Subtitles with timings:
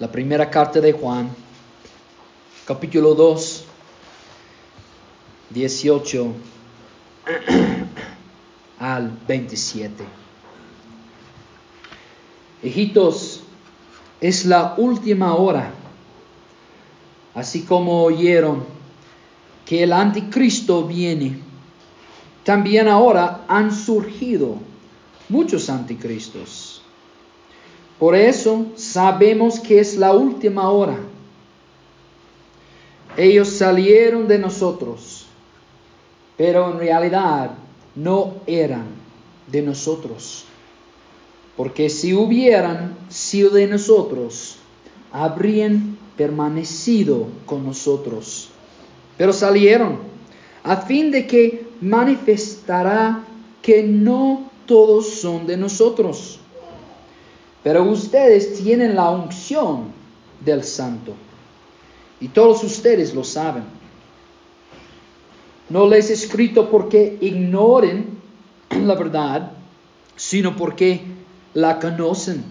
[0.00, 1.28] La primera carta de Juan,
[2.64, 3.64] capítulo 2,
[5.50, 6.34] 18
[8.78, 10.04] al 27.
[12.62, 13.40] Hijitos,
[14.20, 15.72] es la última hora,
[17.34, 18.64] así como oyeron
[19.66, 21.40] que el anticristo viene.
[22.44, 24.58] También ahora han surgido
[25.28, 26.67] muchos anticristos.
[27.98, 30.98] Por eso sabemos que es la última hora.
[33.16, 35.26] Ellos salieron de nosotros,
[36.36, 37.50] pero en realidad
[37.96, 38.86] no eran
[39.48, 40.44] de nosotros.
[41.56, 44.58] Porque si hubieran sido de nosotros,
[45.10, 48.50] habrían permanecido con nosotros.
[49.16, 49.98] Pero salieron
[50.62, 53.24] a fin de que manifestará
[53.62, 56.37] que no todos son de nosotros.
[57.68, 59.92] Pero ustedes tienen la unción
[60.42, 61.12] del santo.
[62.18, 63.64] Y todos ustedes lo saben.
[65.68, 68.06] No les he escrito porque ignoren
[68.70, 69.52] la verdad,
[70.16, 71.02] sino porque
[71.52, 72.42] la conocen.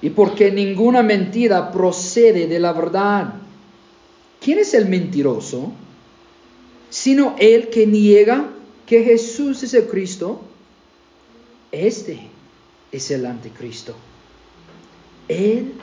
[0.00, 3.34] Y porque ninguna mentira procede de la verdad.
[4.40, 5.72] ¿Quién es el mentiroso?
[6.90, 8.50] Sino el que niega
[8.86, 10.42] que Jesús es el Cristo.
[11.72, 12.35] Este
[12.96, 13.94] es el anticristo.
[15.28, 15.74] El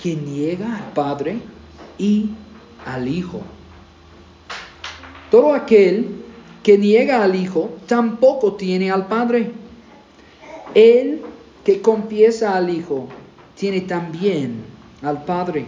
[0.00, 1.38] que niega al Padre
[1.98, 2.30] y
[2.84, 3.40] al Hijo.
[5.30, 6.08] Todo aquel
[6.62, 9.52] que niega al Hijo tampoco tiene al Padre.
[10.74, 11.22] El
[11.64, 13.08] que confiesa al Hijo
[13.56, 14.62] tiene también
[15.02, 15.66] al Padre.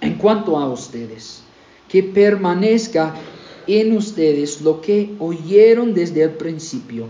[0.00, 1.42] En cuanto a ustedes,
[1.88, 3.14] que permanezca
[3.66, 7.06] en ustedes lo que oyeron desde el principio.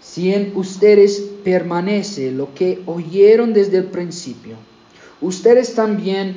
[0.00, 4.56] Si en ustedes permanece lo que oyeron desde el principio,
[5.20, 6.36] ustedes también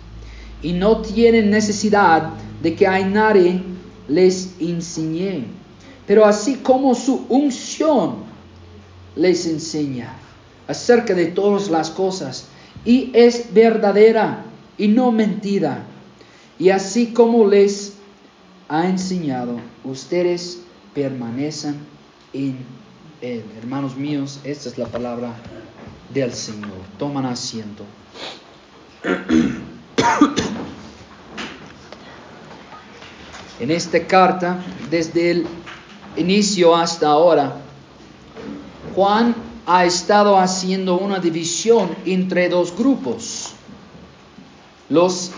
[0.64, 2.32] y no tienen necesidad
[2.64, 3.62] de que a nadie
[4.08, 5.46] les enseñe.
[6.08, 8.16] Pero así como su unción
[9.16, 10.14] les enseña
[10.68, 12.48] acerca de todas las cosas
[12.86, 14.46] y es verdadera
[14.78, 15.84] y no mentira.
[16.58, 17.94] Y así como les
[18.68, 20.62] ha enseñado, ustedes
[20.94, 21.76] permanecen
[22.34, 22.58] en
[23.22, 23.44] él.
[23.58, 25.34] Hermanos míos, esta es la palabra
[26.14, 26.82] del Señor.
[26.98, 27.84] Toman asiento.
[33.60, 35.48] En esta carta, desde el
[36.16, 37.58] inicio hasta ahora,
[38.94, 39.36] Juan
[39.66, 43.54] ha estado haciendo una división entre dos grupos,
[44.90, 45.32] los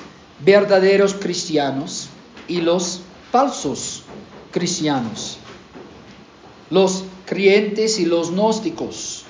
[0.44, 2.10] verdaderos cristianos
[2.50, 3.02] y los
[3.32, 4.04] falsos
[4.52, 5.38] cristianos,
[6.70, 9.24] los creyentes y los gnósticos,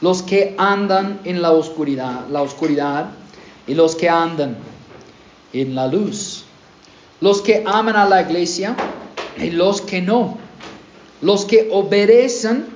[0.00, 3.10] los que andan en la oscuridad, la oscuridad
[3.66, 4.56] y los que andan
[5.52, 6.44] en la luz,
[7.20, 8.76] los que aman a la iglesia
[9.38, 10.38] y los que no,
[11.20, 12.66] los que obedecen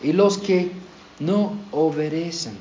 [0.00, 0.70] y los que
[1.18, 2.56] no obedecen.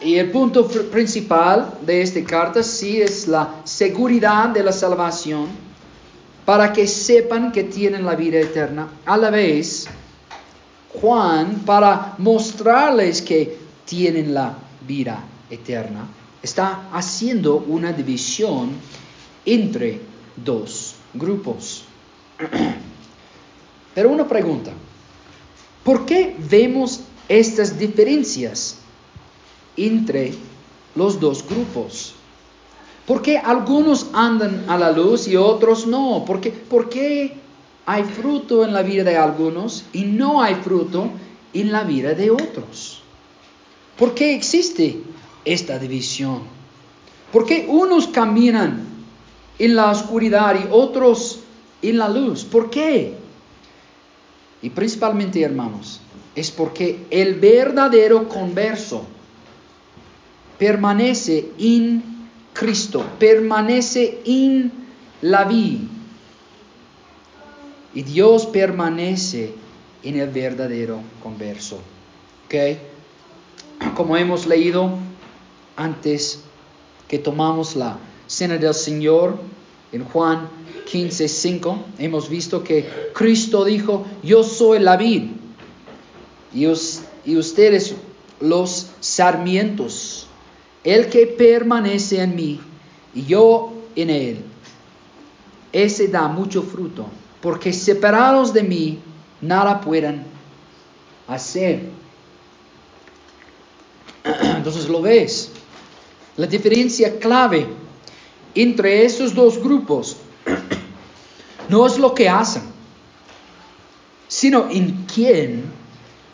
[0.00, 5.63] Y el punto principal de esta carta sí es la seguridad de la salvación
[6.44, 8.88] para que sepan que tienen la vida eterna.
[9.04, 9.86] A la vez,
[11.00, 14.54] Juan, para mostrarles que tienen la
[14.86, 16.06] vida eterna,
[16.42, 18.70] está haciendo una división
[19.46, 20.00] entre
[20.36, 21.84] dos grupos.
[23.94, 24.72] Pero una pregunta,
[25.82, 28.78] ¿por qué vemos estas diferencias
[29.76, 30.34] entre
[30.94, 32.13] los dos grupos?
[33.06, 36.24] ¿Por qué algunos andan a la luz y otros no?
[36.26, 37.34] ¿Por qué, ¿Por qué
[37.84, 41.10] hay fruto en la vida de algunos y no hay fruto
[41.52, 43.02] en la vida de otros?
[43.98, 45.02] ¿Por qué existe
[45.44, 46.42] esta división?
[47.30, 48.86] ¿Por qué unos caminan
[49.58, 51.40] en la oscuridad y otros
[51.82, 52.44] en la luz?
[52.44, 53.14] ¿Por qué?
[54.62, 56.00] Y principalmente, hermanos,
[56.34, 59.04] es porque el verdadero converso
[60.58, 62.13] permanece en
[62.54, 64.72] Cristo, permanece en
[65.20, 65.80] la vida.
[67.92, 69.52] Y Dios permanece
[70.02, 71.80] en el verdadero converso.
[72.46, 72.54] ¿Ok?
[73.94, 74.90] como hemos leído
[75.76, 76.40] antes
[77.08, 79.38] que tomamos la cena del Señor
[79.92, 80.48] en Juan
[80.90, 85.30] 15, 5, hemos visto que Cristo dijo, yo soy la vid
[86.52, 86.66] y,
[87.24, 87.94] y ustedes
[88.40, 90.23] los sarmientos.
[90.84, 92.60] El que permanece en mí
[93.14, 94.44] y yo en él,
[95.72, 97.06] ese da mucho fruto,
[97.40, 98.98] porque separados de mí
[99.40, 100.24] nada puedan
[101.26, 101.88] hacer.
[104.24, 105.50] Entonces lo ves.
[106.36, 107.66] La diferencia clave
[108.54, 110.18] entre esos dos grupos
[111.68, 112.62] no es lo que hacen,
[114.28, 115.64] sino en quién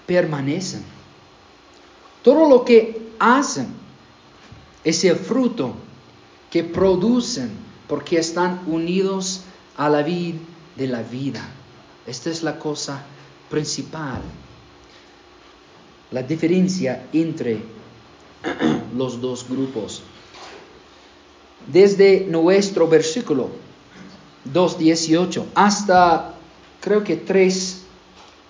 [0.07, 0.83] permanecen.
[2.23, 3.80] Todo lo que hacen
[4.85, 5.75] es el fruto
[6.51, 7.51] que producen
[7.89, 9.43] porque están unidos
[9.77, 10.39] a la vida
[10.77, 11.47] de la vida.
[12.07, 13.03] Esta es la cosa
[13.51, 14.23] principal.
[16.11, 17.63] La diferencia entre
[18.97, 20.03] los dos grupos.
[21.71, 23.51] Desde nuestro versículo
[24.53, 26.35] 2.18 hasta
[26.81, 27.77] creo que 3.8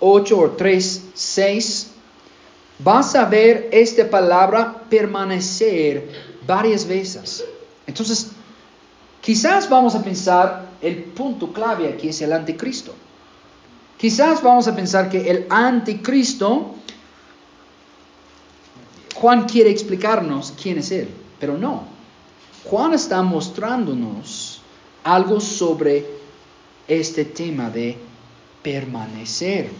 [0.00, 1.86] o 3.6,
[2.82, 6.08] vas a ver esta palabra permanecer
[6.46, 7.44] varias veces.
[7.86, 8.32] Entonces,
[9.20, 12.94] quizás vamos a pensar el punto clave aquí es el anticristo.
[13.98, 16.74] Quizás vamos a pensar que el anticristo,
[19.14, 21.84] Juan quiere explicarnos quién es él, pero no.
[22.64, 24.62] Juan está mostrándonos
[25.04, 26.06] algo sobre
[26.88, 27.98] este tema de
[28.62, 29.70] permanecer.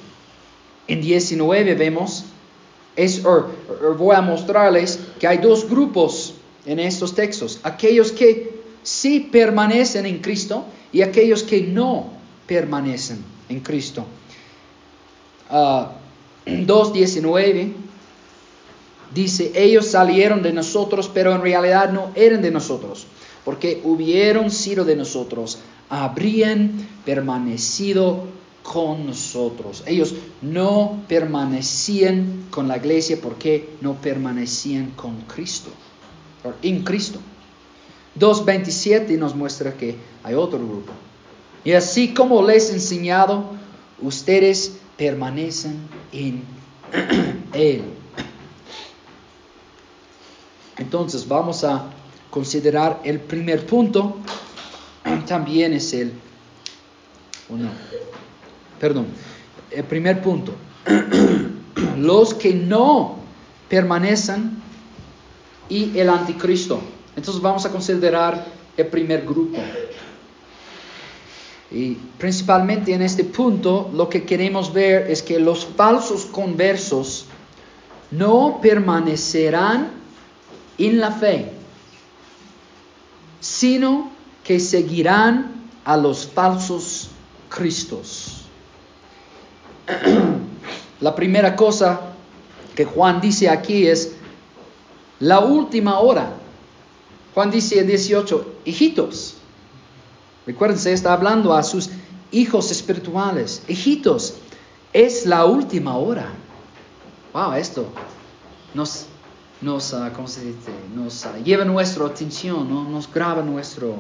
[0.87, 2.27] En 19 vemos,
[2.97, 6.35] es, voy a mostrarles que hay dos grupos
[6.67, 7.61] en estos textos.
[7.63, 12.11] Aquellos que sí permanecen en Cristo y aquellos que no
[12.47, 14.05] permanecen en Cristo.
[15.51, 15.93] 2.19 ah,
[19.15, 23.07] dice, ellos salieron de nosotros, pero en realidad no eran de nosotros,
[23.45, 25.59] porque hubieron sido de nosotros,
[25.89, 28.25] habrían permanecido
[28.63, 29.83] con nosotros.
[29.87, 35.71] Ellos no permanecían con la iglesia porque no permanecían con Cristo,
[36.63, 37.21] en Cristo.
[38.19, 40.93] 2.27 nos muestra que hay otro grupo.
[41.65, 43.45] Y así como les he enseñado,
[44.01, 45.79] ustedes permanecen
[46.13, 46.43] en
[47.53, 47.83] Él.
[50.79, 51.91] Entonces vamos a
[52.31, 54.17] considerar el primer punto.
[55.27, 56.13] También es el...
[58.81, 59.07] perdón.
[59.71, 60.55] El primer punto.
[61.99, 63.17] Los que no
[63.69, 64.61] permanecen
[65.69, 66.81] y el anticristo.
[67.15, 68.47] Entonces vamos a considerar
[68.77, 69.59] el primer grupo.
[71.71, 77.27] Y principalmente en este punto lo que queremos ver es que los falsos conversos
[78.11, 79.93] no permanecerán
[80.79, 81.53] en la fe,
[83.39, 84.11] sino
[84.43, 87.11] que seguirán a los falsos
[87.49, 88.40] Cristos.
[91.01, 92.01] La primera cosa
[92.75, 94.13] que Juan dice aquí es
[95.19, 96.35] la última hora.
[97.35, 99.37] Juan dice en 18, hijitos,
[100.47, 101.91] recuérdense, está hablando a sus
[102.33, 104.35] hijos espirituales, hijitos,
[104.93, 106.33] es la última hora.
[107.33, 107.87] Wow, esto
[108.75, 109.07] nos,
[109.61, 110.73] nos, uh, ¿cómo se dice?
[110.95, 112.85] nos uh, lleva nuestra atención, ¿no?
[112.85, 113.97] nos graba nuestro,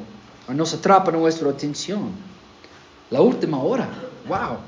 [0.49, 2.11] nos atrapa nuestra atención.
[3.11, 3.88] La última hora,
[4.28, 4.59] wow.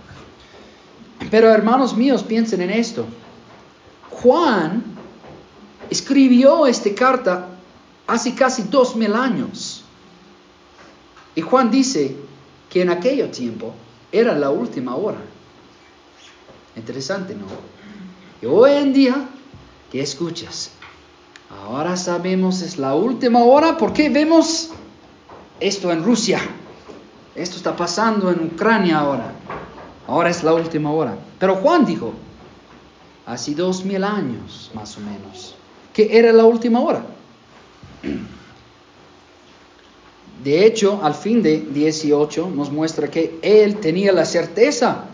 [1.31, 3.07] Pero hermanos míos, piensen en esto.
[4.11, 4.83] Juan
[5.91, 7.49] escribió esta carta
[8.07, 9.85] hace casi dos mil años.
[11.35, 12.17] Y Juan dice
[12.69, 13.75] que en aquel tiempo
[14.11, 15.19] era la última hora.
[16.77, 17.47] Interesante, ¿no?
[18.41, 19.29] Y hoy en día,
[19.91, 20.71] ¿qué escuchas?
[21.51, 24.71] Ahora sabemos es la última hora porque vemos
[25.61, 26.41] esto en Rusia.
[27.35, 29.33] Esto está pasando en Ucrania ahora.
[30.07, 31.17] Ahora es la última hora.
[31.39, 32.13] Pero Juan dijo,
[33.27, 35.55] hace dos mil años más o menos,
[35.93, 37.05] que era la última hora.
[40.43, 45.05] De hecho, al fin de 18 nos muestra que él tenía la certeza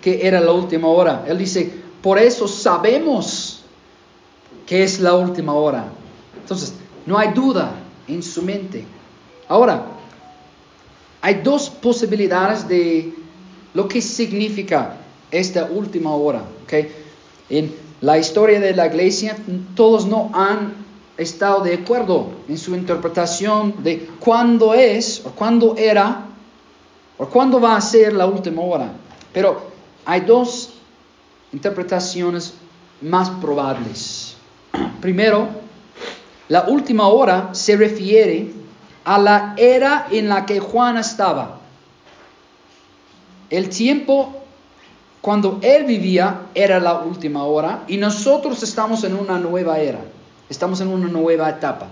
[0.00, 1.24] que era la última hora.
[1.26, 3.62] Él dice, por eso sabemos
[4.64, 5.88] que es la última hora.
[6.40, 6.74] Entonces,
[7.04, 7.72] no hay duda
[8.06, 8.84] en su mente.
[9.48, 9.86] Ahora,
[11.20, 13.12] hay dos posibilidades de
[13.76, 14.96] lo que significa
[15.30, 16.42] esta última hora.
[16.64, 16.90] ¿okay?
[17.50, 19.36] En la historia de la iglesia,
[19.74, 20.72] todos no han
[21.18, 26.24] estado de acuerdo en su interpretación de cuándo es o cuándo era
[27.18, 28.92] o cuándo va a ser la última hora.
[29.34, 29.60] Pero
[30.06, 30.70] hay dos
[31.52, 32.54] interpretaciones
[33.02, 34.36] más probables.
[35.02, 35.48] Primero,
[36.48, 38.52] la última hora se refiere
[39.04, 41.55] a la era en la que Juan estaba.
[43.50, 44.42] El tiempo
[45.20, 50.00] cuando él vivía era la última hora y nosotros estamos en una nueva era,
[50.48, 51.88] estamos en una nueva etapa.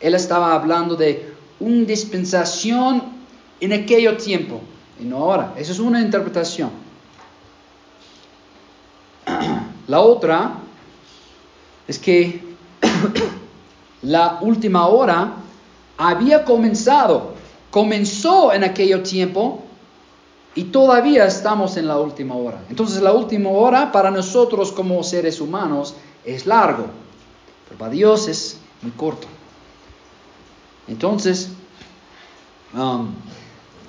[0.00, 3.02] Él estaba hablando de una dispensación
[3.60, 4.62] en aquello tiempo
[4.98, 5.52] y no ahora.
[5.58, 6.70] Esa es una interpretación.
[9.86, 10.54] La otra
[11.86, 12.42] es que
[14.02, 15.34] la última hora
[15.98, 17.34] había comenzado,
[17.70, 19.65] comenzó en aquello tiempo
[20.56, 22.64] y todavía estamos en la última hora.
[22.70, 25.94] Entonces la última hora para nosotros como seres humanos
[26.24, 26.86] es largo,
[27.68, 29.28] pero para Dios es muy corto.
[30.88, 31.50] Entonces,
[32.74, 33.08] um,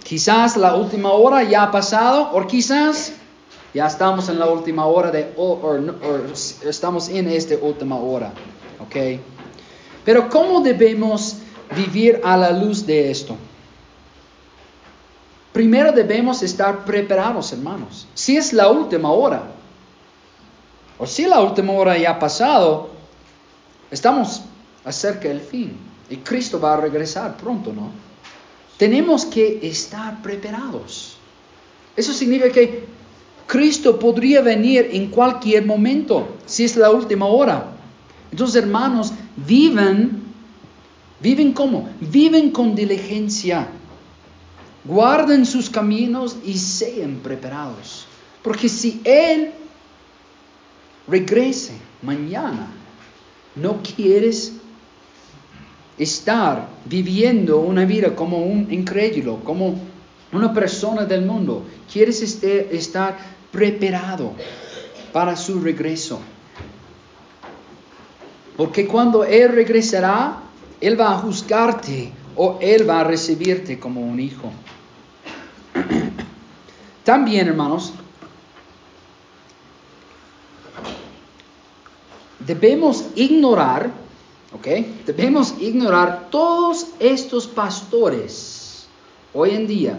[0.03, 3.13] quizás la última hora ya ha pasado o quizás
[3.73, 5.59] ya estamos en la última hora de, o,
[6.65, 8.33] estamos en esta última hora.
[8.79, 9.21] ¿Ok?
[10.03, 11.37] Pero ¿cómo debemos
[11.75, 13.37] vivir a la luz de esto?
[15.57, 18.07] Primero debemos estar preparados, hermanos.
[18.13, 19.41] Si es la última hora,
[20.99, 22.91] o si la última hora ya ha pasado,
[23.89, 24.43] estamos
[24.85, 25.75] acerca del fin.
[26.11, 27.89] Y Cristo va a regresar pronto, ¿no?
[28.77, 31.17] Tenemos que estar preparados.
[31.95, 32.85] Eso significa que
[33.47, 37.65] Cristo podría venir en cualquier momento, si es la última hora.
[38.29, 40.21] Entonces, hermanos, viven,
[41.19, 41.89] viven como?
[41.99, 43.69] Viven con diligencia
[44.87, 48.05] guarden sus caminos y sean preparados.
[48.41, 49.51] Porque si Él
[51.07, 52.67] regrese mañana,
[53.55, 54.53] no quieres
[55.97, 59.79] estar viviendo una vida como un incrédulo, como
[60.31, 61.65] una persona del mundo.
[61.91, 63.17] Quieres este, estar
[63.51, 64.33] preparado
[65.11, 66.19] para su regreso.
[68.55, 70.41] Porque cuando Él regresará,
[70.79, 74.51] Él va a juzgarte o Él va a recibirte como un hijo.
[77.07, 77.93] También, hermanos,
[82.37, 83.89] debemos ignorar,
[84.51, 84.67] ¿ok?
[85.05, 88.87] Debemos ignorar todos estos pastores
[89.33, 89.97] hoy en día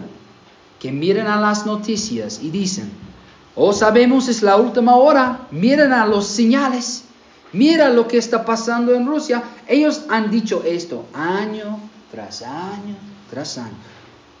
[0.79, 2.91] que miren a las noticias y dicen,
[3.55, 7.05] oh sabemos es la última hora, miren a los señales,
[7.53, 9.41] mira lo que está pasando en Rusia.
[9.67, 11.79] Ellos han dicho esto año
[12.11, 12.95] tras año
[13.31, 13.73] tras año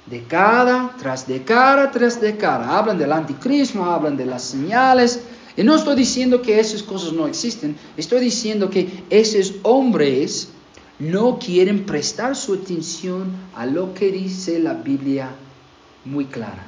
[0.09, 2.77] década tras década tras década.
[2.77, 5.21] Hablan del anticristo, hablan de las señales.
[5.55, 10.49] Y no estoy diciendo que esas cosas no existen, estoy diciendo que esos hombres
[10.99, 15.31] no quieren prestar su atención a lo que dice la Biblia
[16.05, 16.65] muy clara.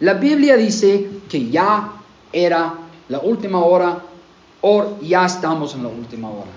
[0.00, 1.92] La Biblia dice que ya
[2.32, 2.74] era
[3.08, 4.02] la última hora
[4.60, 6.50] o ya estamos en la última hora.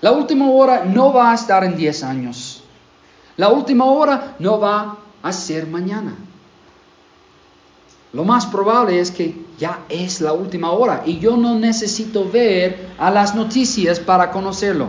[0.00, 2.62] La última hora no va a estar en 10 años.
[3.36, 6.16] La última hora no va a ser mañana.
[8.12, 12.88] Lo más probable es que ya es la última hora y yo no necesito ver
[12.98, 14.88] a las noticias para conocerlo.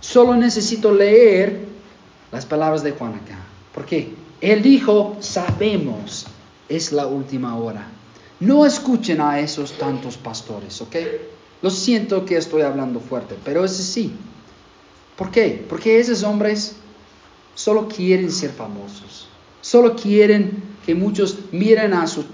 [0.00, 1.66] Solo necesito leer
[2.32, 3.38] las palabras de Juan acá.
[3.72, 6.26] Porque él dijo, sabemos,
[6.68, 7.86] es la última hora.
[8.40, 10.96] No escuchen a esos tantos pastores, ¿ok?
[11.62, 14.12] Lo siento que estoy hablando fuerte, pero es así.
[15.16, 15.64] ¿Por qué?
[15.68, 16.76] Porque esos hombres
[17.56, 19.26] solo quieren ser famosos.
[19.60, 22.26] Solo quieren que muchos miren a sus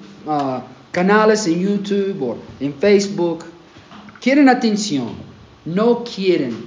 [0.91, 3.47] canales en YouTube o en Facebook.
[4.21, 5.09] Quieren atención.
[5.65, 6.67] No quieren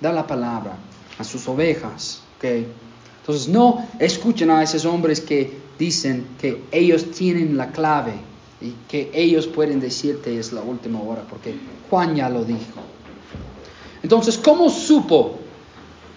[0.00, 0.78] dar la palabra
[1.18, 2.22] a sus ovejas.
[2.40, 8.14] Entonces no escuchen a esos hombres que dicen que ellos tienen la clave
[8.60, 11.54] y que ellos pueden decirte es la última hora, porque
[11.90, 12.80] Juan ya lo dijo.
[14.02, 15.38] Entonces, ¿cómo supo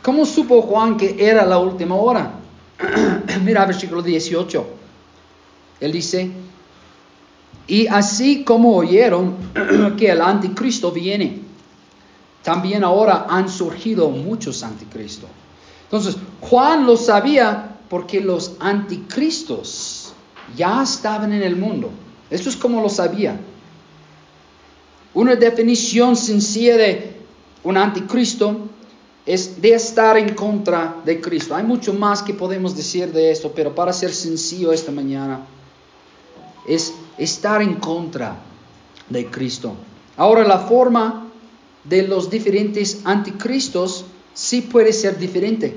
[0.01, 2.33] ¿Cómo supo Juan que era la última hora?
[3.43, 4.65] Mira versículo 18.
[5.79, 6.31] Él dice,
[7.67, 9.35] y así como oyeron
[9.97, 11.41] que el anticristo viene,
[12.43, 15.29] también ahora han surgido muchos anticristos.
[15.83, 20.13] Entonces, Juan lo sabía porque los anticristos
[20.55, 21.91] ya estaban en el mundo.
[22.29, 23.39] Esto es como lo sabía.
[25.13, 27.17] Una definición sencilla de
[27.63, 28.69] un anticristo
[29.25, 31.55] es de estar en contra de Cristo.
[31.55, 35.41] Hay mucho más que podemos decir de esto, pero para ser sencillo esta mañana,
[36.67, 38.35] es estar en contra
[39.09, 39.73] de Cristo.
[40.17, 41.27] Ahora la forma
[41.83, 45.75] de los diferentes anticristos sí puede ser diferente.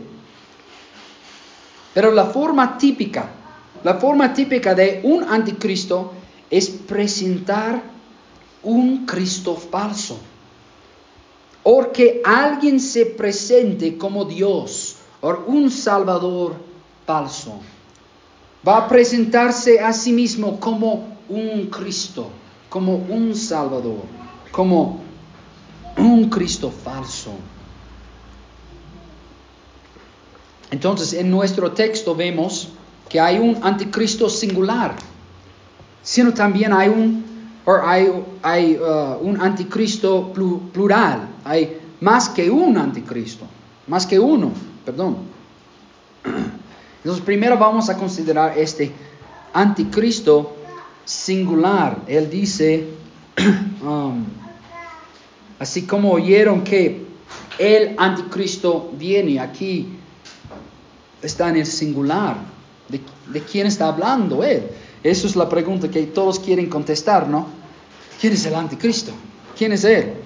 [1.92, 3.30] Pero la forma típica,
[3.82, 6.12] la forma típica de un anticristo
[6.50, 7.82] es presentar
[8.62, 10.18] un Cristo falso
[11.64, 16.54] o que alguien se presente como Dios o un Salvador
[17.06, 17.58] falso.
[18.66, 22.28] Va a presentarse a sí mismo como un Cristo,
[22.68, 24.04] como un Salvador,
[24.52, 25.00] como
[25.96, 27.32] un Cristo falso.
[30.70, 32.68] Entonces, en nuestro texto vemos
[33.08, 34.96] que hay un anticristo singular,
[36.02, 37.24] sino también hay un,
[37.64, 40.32] hay, uh, un anticristo
[40.72, 43.46] plural, hay más que un anticristo,
[43.86, 44.50] más que uno,
[44.84, 45.18] perdón.
[46.98, 48.90] Entonces, primero vamos a considerar este
[49.52, 50.56] anticristo
[51.04, 51.98] singular.
[52.06, 52.88] Él dice,
[53.82, 54.24] um,
[55.58, 57.04] así como oyeron que
[57.58, 59.98] el anticristo viene aquí,
[61.22, 62.36] está en el singular.
[62.88, 64.62] ¿De, ¿De, quién está hablando él?
[65.02, 67.46] Esa es la pregunta que todos quieren contestar, ¿no?
[68.20, 69.12] ¿Quién es el anticristo?
[69.56, 70.23] ¿Quién es él?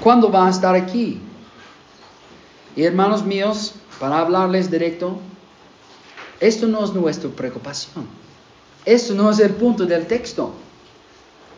[0.00, 1.20] ¿Cuándo va a estar aquí?
[2.76, 5.18] Y hermanos míos, para hablarles directo,
[6.40, 8.06] esto no es nuestra preocupación.
[8.84, 10.54] Esto no es el punto del texto.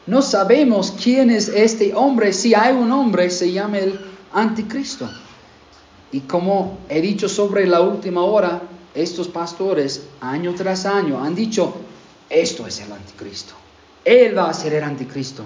[0.07, 2.33] No sabemos quién es este hombre.
[2.33, 4.01] Si hay un hombre, se llama el
[4.33, 5.09] anticristo.
[6.11, 8.63] Y como he dicho sobre la última hora,
[8.95, 11.75] estos pastores año tras año han dicho,
[12.29, 13.55] esto es el anticristo.
[14.05, 15.45] Él va a ser el anticristo.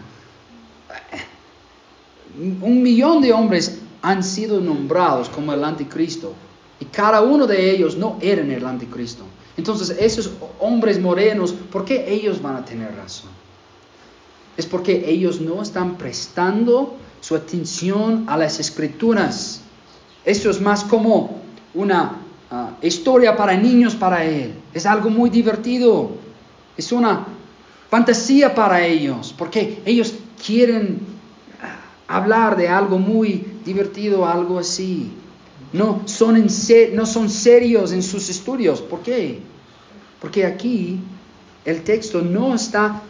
[2.39, 6.35] Un millón de hombres han sido nombrados como el anticristo.
[6.79, 9.25] Y cada uno de ellos no eran el anticristo.
[9.57, 13.31] Entonces, esos hombres morenos, ¿por qué ellos van a tener razón?
[14.57, 19.63] Es porque ellos no están prestando su atención a las escrituras.
[20.25, 21.41] Eso es más como
[21.75, 22.19] una
[22.51, 24.55] ah, historia para niños para él.
[24.75, 26.11] Es algo muy divertido.
[26.77, 27.27] Es una
[27.91, 30.15] fantasía para ellos, porque ellos
[30.45, 31.16] quieren
[32.09, 35.13] hablar de algo muy divertido, algo así.
[35.73, 36.47] No son,
[36.95, 38.81] no son serios en sus estudios.
[38.81, 39.41] ¿Por qué?
[40.21, 41.01] Porque aquí
[41.65, 43.03] el texto no está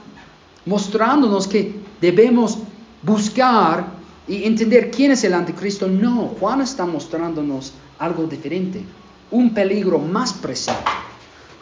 [0.65, 2.59] mostrándonos que debemos
[3.03, 3.87] buscar
[4.27, 5.87] y entender quién es el anticristo.
[5.87, 8.83] No, Juan está mostrándonos algo diferente,
[9.31, 10.91] un peligro más presente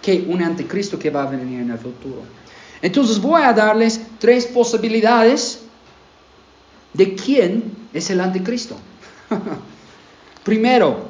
[0.01, 2.23] que un anticristo que va a venir en el futuro.
[2.81, 5.63] Entonces voy a darles tres posibilidades
[6.94, 8.76] de quién es el anticristo.
[10.44, 11.09] Primero,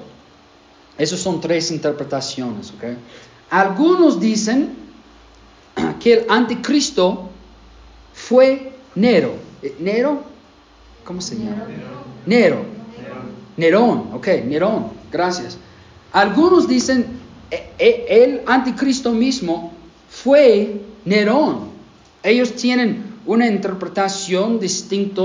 [0.99, 2.73] esas son tres interpretaciones.
[3.51, 4.75] Algunos dicen
[6.01, 7.31] que el anticristo
[8.13, 9.35] fue Nero.
[9.63, 10.23] Eh, ¿Nero?
[11.05, 11.67] ¿Cómo se llama?
[12.27, 12.75] Nero.
[13.57, 15.57] Nerón, ok, Nerón, gracias.
[16.13, 17.07] Algunos dicen,
[17.51, 19.73] e, e, el anticristo mismo
[20.09, 21.69] fue Nerón.
[22.23, 25.23] Ellos tienen una interpretación distinta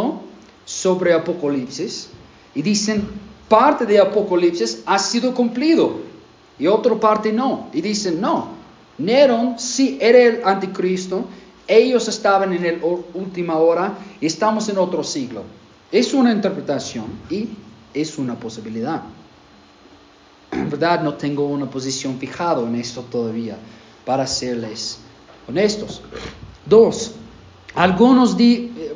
[0.69, 2.10] sobre Apocalipsis
[2.53, 3.08] y dicen,
[3.47, 5.99] parte de Apocalipsis ha sido cumplido
[6.60, 7.69] y otra parte no.
[7.73, 8.49] Y dicen, no,
[8.99, 11.25] Nerón sí era el anticristo,
[11.67, 15.41] ellos estaban en la última hora y estamos en otro siglo.
[15.91, 17.49] Es una interpretación y
[17.91, 19.01] es una posibilidad.
[20.51, 23.58] En verdad no tengo una posición fijada en esto todavía,
[24.05, 24.99] para serles
[25.47, 26.03] honestos.
[26.63, 27.13] Dos,
[27.75, 28.36] algunos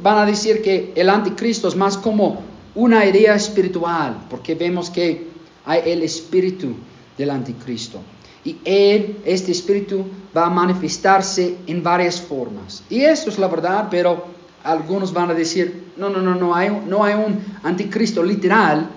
[0.02, 2.42] van a decir que el anticristo es más como
[2.76, 5.28] una idea espiritual, porque vemos que
[5.66, 6.76] hay el espíritu
[7.18, 8.00] del anticristo.
[8.44, 10.06] Y él, este espíritu,
[10.36, 12.84] va a manifestarse en varias formas.
[12.90, 14.26] Y eso es la verdad, pero
[14.64, 18.90] algunos van a decir, no, no, no, no hay, no hay un anticristo literal,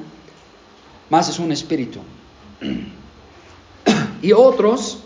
[1.10, 2.00] más es un espíritu.
[4.22, 4.98] Y otros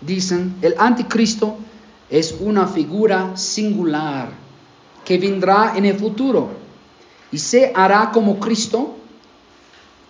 [0.00, 1.58] dicen, el anticristo
[2.10, 4.30] es una figura singular
[5.04, 6.50] que vendrá en el futuro
[7.30, 8.96] y se hará como Cristo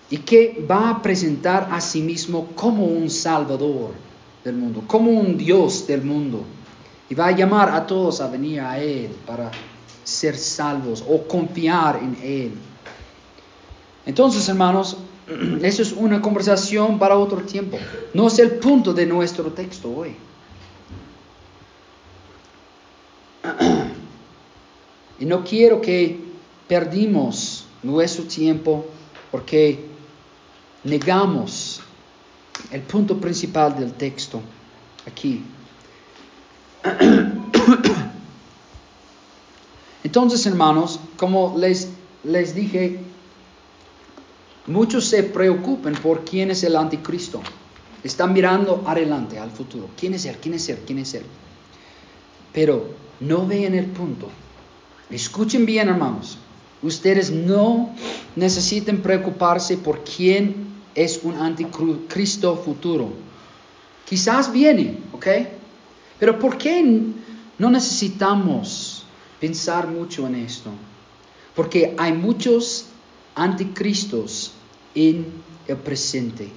[0.09, 3.93] y que va a presentar a sí mismo como un salvador
[4.43, 6.43] del mundo, como un Dios del mundo.
[7.09, 9.51] Y va a llamar a todos a venir a Él para
[10.03, 12.53] ser salvos o confiar en Él.
[14.07, 14.97] Entonces, hermanos,
[15.63, 17.79] eso es una conversación para otro tiempo.
[18.15, 20.17] No es el punto de nuestro texto hoy.
[25.19, 26.19] Y no quiero que
[26.67, 28.87] perdimos nuestro tiempo
[29.31, 29.85] porque
[30.85, 31.83] negamos
[32.71, 34.41] el punto principal del texto
[35.07, 35.43] aquí.
[40.03, 41.89] Entonces, hermanos, como les,
[42.25, 43.01] les dije,
[44.67, 47.43] muchos se preocupan por quién es el anticristo.
[48.03, 49.91] Están mirando adelante, al futuro.
[49.99, 50.39] ¿Quién es él?
[50.41, 50.79] ¿Quién es él?
[50.87, 51.25] ¿Quién es él?
[52.53, 52.87] Pero
[53.21, 54.29] no ven el punto.
[55.11, 56.39] Escuchen bien, hermanos.
[56.83, 57.95] ustedes no
[58.37, 63.13] necesitan preocuparse por quién es un anticristo futuro.
[64.09, 65.27] Quizás viene, ¿ok?
[66.19, 66.83] Pero ¿por qué
[67.59, 69.05] no necesitamos
[69.39, 70.71] pensar mucho en esto?
[71.55, 72.87] Porque hay muchos
[73.35, 74.53] anticristos
[74.95, 75.27] en
[75.69, 76.49] el presente.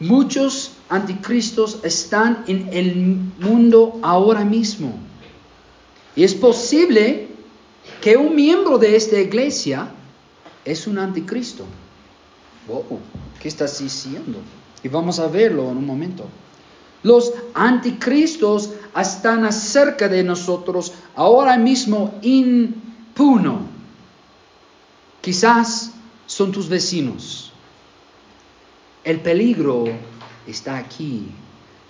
[0.00, 2.94] Muchos anticristos están en el
[3.38, 5.09] mundo ahora mismo.
[6.16, 7.28] Y es posible
[8.00, 9.90] que un miembro de esta iglesia
[10.64, 11.64] es un anticristo.
[13.40, 14.38] ¿Qué estás diciendo?
[14.82, 16.26] Y vamos a verlo en un momento.
[17.02, 23.62] Los anticristos están acerca de nosotros ahora mismo impuno.
[25.20, 25.92] Quizás
[26.26, 27.52] son tus vecinos.
[29.02, 29.84] El peligro
[30.46, 31.26] está aquí.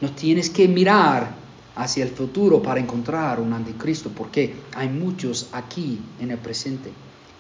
[0.01, 1.40] No tienes que mirar
[1.77, 6.91] hacia el futuro para encontrar un anticristo, porque hay muchos aquí en el presente.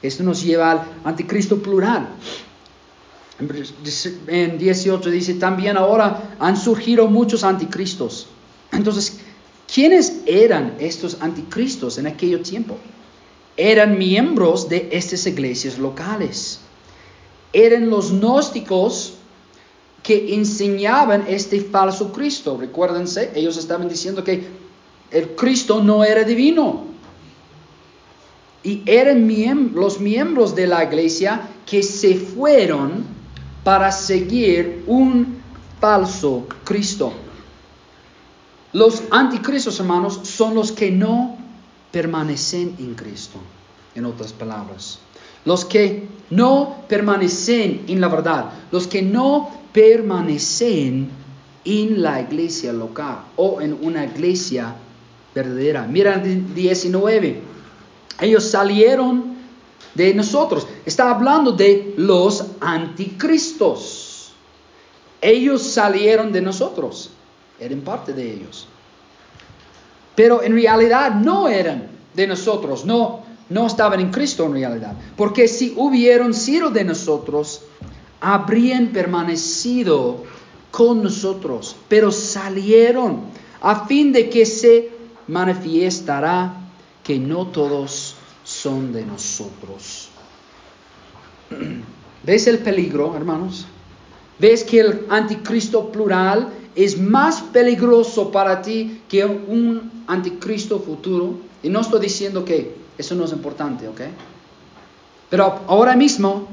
[0.03, 2.09] Esto nos lleva al anticristo plural.
[4.27, 8.29] En 18 dice, también ahora han surgido muchos anticristos.
[8.73, 9.19] Entonces,
[9.73, 12.77] ¿quiénes eran estos anticristos en aquel tiempo?
[13.57, 16.61] Eran miembros de estas iglesias locales.
[17.53, 19.10] Eran los gnósticos
[20.03, 22.57] que enseñaban este falso Cristo.
[22.59, 24.47] Recuérdense, ellos estaban diciendo que
[25.11, 26.87] el Cristo no era divino.
[28.63, 29.29] Y eran
[29.75, 33.05] los miembros de la iglesia que se fueron
[33.65, 35.41] para seguir un
[35.81, 37.13] falso Cristo.
[38.73, 41.37] Los anticristos, hermanos, son los que no
[41.91, 43.39] permanecen en Cristo,
[43.95, 45.01] en otras palabras.
[45.45, 51.11] Los que no permanecen en la verdad, los que no permanecen
[51.65, 54.75] en la iglesia local o en una iglesia
[55.35, 55.87] verdadera.
[55.87, 57.43] Mira 19.
[58.21, 59.37] Ellos salieron
[59.95, 60.67] de nosotros.
[60.85, 64.33] Está hablando de los anticristos.
[65.21, 67.11] Ellos salieron de nosotros.
[67.59, 68.67] Eran parte de ellos.
[70.15, 72.85] Pero en realidad no eran de nosotros.
[72.85, 74.95] No, no estaban en Cristo en realidad.
[75.17, 77.63] Porque si hubieran sido de nosotros,
[78.21, 80.25] habrían permanecido
[80.71, 81.77] con nosotros.
[81.89, 83.23] Pero salieron
[83.61, 84.91] a fin de que se
[85.27, 86.55] manifestará
[87.03, 90.09] que no todos son de nosotros.
[92.23, 93.67] ¿Ves el peligro, hermanos?
[94.39, 101.39] ¿Ves que el anticristo plural es más peligroso para ti que un anticristo futuro?
[101.63, 104.01] Y no estoy diciendo que eso no es importante, ¿ok?
[105.29, 106.49] Pero ahora mismo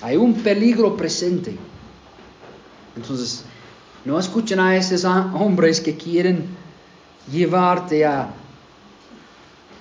[0.00, 1.56] hay un peligro presente.
[2.96, 3.44] Entonces,
[4.04, 6.46] no escuchen a esos hombres que quieren
[7.30, 8.30] llevarte a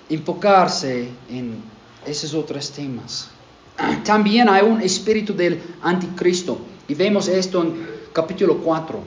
[0.09, 1.61] enfocarse en
[2.05, 3.29] esos otros temas.
[4.03, 6.59] También hay un espíritu del anticristo.
[6.87, 8.99] Y vemos esto en capítulo 4.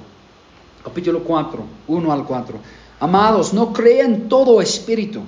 [0.85, 2.59] Capítulo 4, 1 al 4.
[3.01, 5.23] Amados, no crean todo espíritu,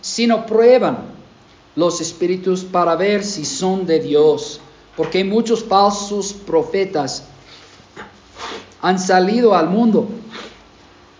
[0.00, 0.98] sino prueban
[1.74, 4.60] los espíritus para ver si son de Dios.
[4.96, 7.24] Porque muchos falsos profetas
[8.82, 10.08] han salido al mundo.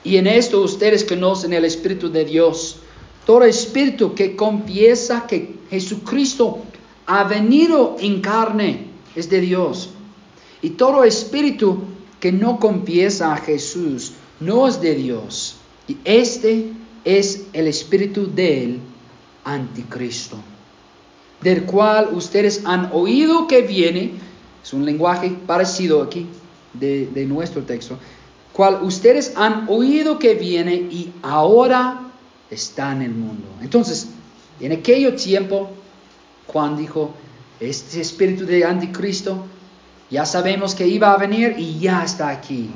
[0.05, 2.77] Y en esto ustedes conocen el Espíritu de Dios.
[3.25, 6.59] Todo espíritu que confiesa que Jesucristo
[7.07, 9.91] ha venido en carne es de Dios.
[10.61, 11.79] Y todo espíritu
[12.19, 15.57] que no confiesa a Jesús no es de Dios.
[15.87, 16.73] Y este
[17.05, 18.81] es el espíritu del
[19.45, 20.37] anticristo,
[21.41, 24.13] del cual ustedes han oído que viene,
[24.63, 26.27] es un lenguaje parecido aquí
[26.73, 27.99] de, nuestro texto,
[28.53, 32.01] cual ustedes han oído que viene y ahora
[32.51, 33.49] está en el mundo.
[33.61, 34.09] Entonces,
[34.61, 35.71] en aquel tiempo,
[36.47, 37.15] Juan dijo,
[37.59, 39.45] este espíritu de anticristo,
[40.11, 42.71] ya sabemos que iba a venir y ya está aquí.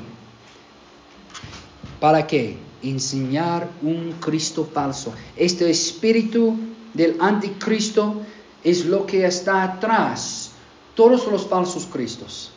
[1.99, 2.66] ¿Para qué?
[2.83, 5.13] Enseñar un Cristo falso.
[5.35, 6.55] Este espíritu
[6.93, 8.21] del anticristo
[8.63, 10.51] es lo que está atrás.
[10.95, 12.51] Todos los falsos cristos.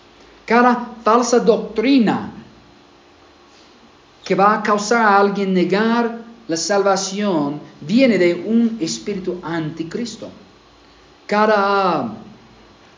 [0.46, 2.32] Cada falsa doctrina
[4.24, 10.28] que va a causar a alguien negar la salvación viene de un espíritu anticristo.
[11.26, 12.12] Cada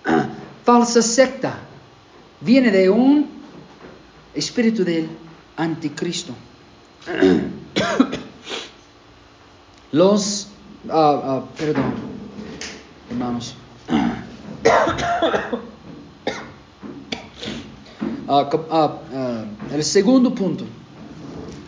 [0.64, 1.58] falsa secta
[2.40, 3.28] viene de un
[4.35, 5.08] espíritu del
[5.56, 6.32] anticristo.
[9.93, 10.49] Los,
[10.88, 11.93] ah, perdón,
[13.11, 13.55] hermanos.
[18.29, 18.99] Ah,
[19.75, 20.65] el segundo punto,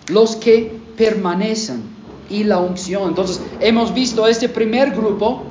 [0.08, 1.82] los que permanecen
[2.30, 3.10] y la unción.
[3.10, 5.42] Entonces, hemos visto este primer grupo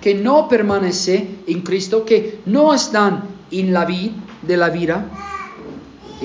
[0.00, 5.06] que no permanece en Cristo, que no están en la vida de la vida.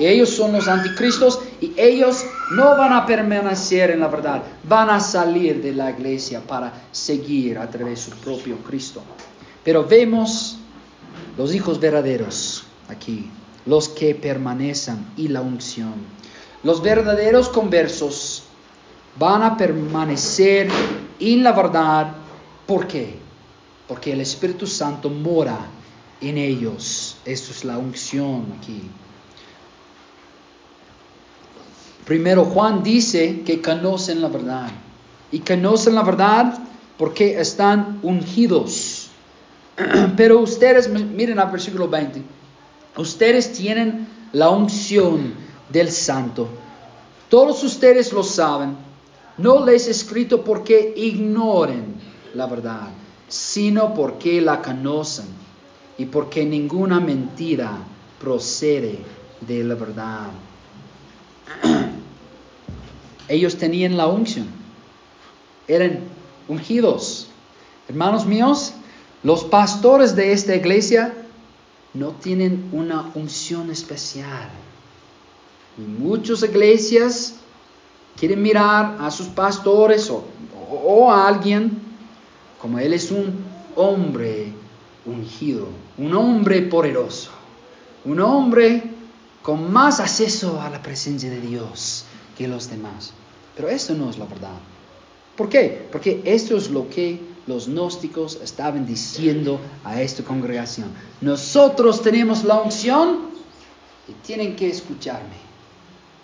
[0.06, 5.00] Ellos son los anticristos y ellos no van a permanecer en la verdad, van a
[5.00, 9.02] salir de la iglesia para seguir a través de su propio Cristo.
[9.64, 10.58] Pero vemos
[11.36, 13.30] los hijos verdaderos aquí,
[13.66, 15.94] los que permanecen y la unción.
[16.62, 18.44] Los verdaderos conversos
[19.18, 20.68] van a permanecer
[21.18, 22.14] en la verdad.
[22.66, 23.18] ¿Por qué?
[23.88, 25.58] Porque el Espíritu Santo mora
[26.20, 27.16] en ellos.
[27.24, 28.82] Esto es la unción aquí.
[32.04, 34.70] Primero Juan dice que conocen la verdad.
[35.32, 36.58] Y conocen la verdad
[36.96, 39.08] porque están ungidos.
[40.16, 42.22] Pero ustedes, miren al versículo 20,
[42.96, 45.34] ustedes tienen la unción
[45.68, 46.48] del santo.
[47.28, 48.76] Todos ustedes lo saben.
[49.38, 51.94] No les he escrito porque ignoren
[52.34, 52.88] la verdad,
[53.28, 55.26] sino porque la conocen
[55.96, 57.78] y porque ninguna mentira
[58.20, 58.98] procede
[59.40, 60.28] de la verdad.
[63.28, 64.48] Ellos tenían la unción,
[65.68, 66.00] eran
[66.48, 67.28] ungidos.
[67.88, 68.72] Hermanos míos,
[69.22, 71.14] los pastores de esta iglesia
[71.94, 74.48] no tienen una unción especial.
[75.76, 77.36] muchas iglesias
[78.16, 81.80] quieren mirar a sus pastores o, a alguien
[82.60, 83.42] como él es un
[83.76, 84.52] hombre
[85.06, 87.30] ungido, un hombre poderoso,
[88.04, 88.82] un hombre
[89.42, 92.04] con más acceso a la presencia de Dios
[92.36, 93.12] que los demás.
[93.56, 94.58] Pero eso no es la verdad.
[95.36, 95.88] ¿Por qué?
[95.90, 100.90] Porque esto es lo que los gnósticos estaban diciendo a esta congregación.
[101.20, 103.30] Nosotros tenemos la unción
[104.08, 105.50] y tienen que escucharme.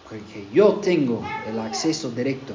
[0.09, 2.52] Porque yo tengo el acceso directo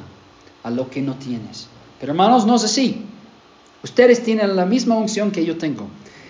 [0.64, 1.68] a lo que no tienes.
[2.00, 3.06] Pero hermanos, no es así.
[3.84, 5.88] Ustedes tienen la misma unción que yo tengo.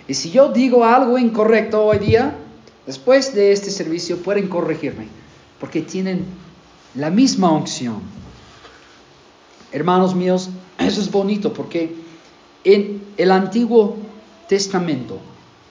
[0.08, 2.36] Y si yo digo algo incorrecto hoy día,
[2.86, 5.08] después de este servicio pueden corregirme.
[5.60, 6.26] Porque tienen
[6.96, 8.02] la misma unción.
[9.72, 11.96] Hermanos míos, eso es bonito porque
[12.64, 13.98] en el Antiguo
[14.48, 15.20] Testamento,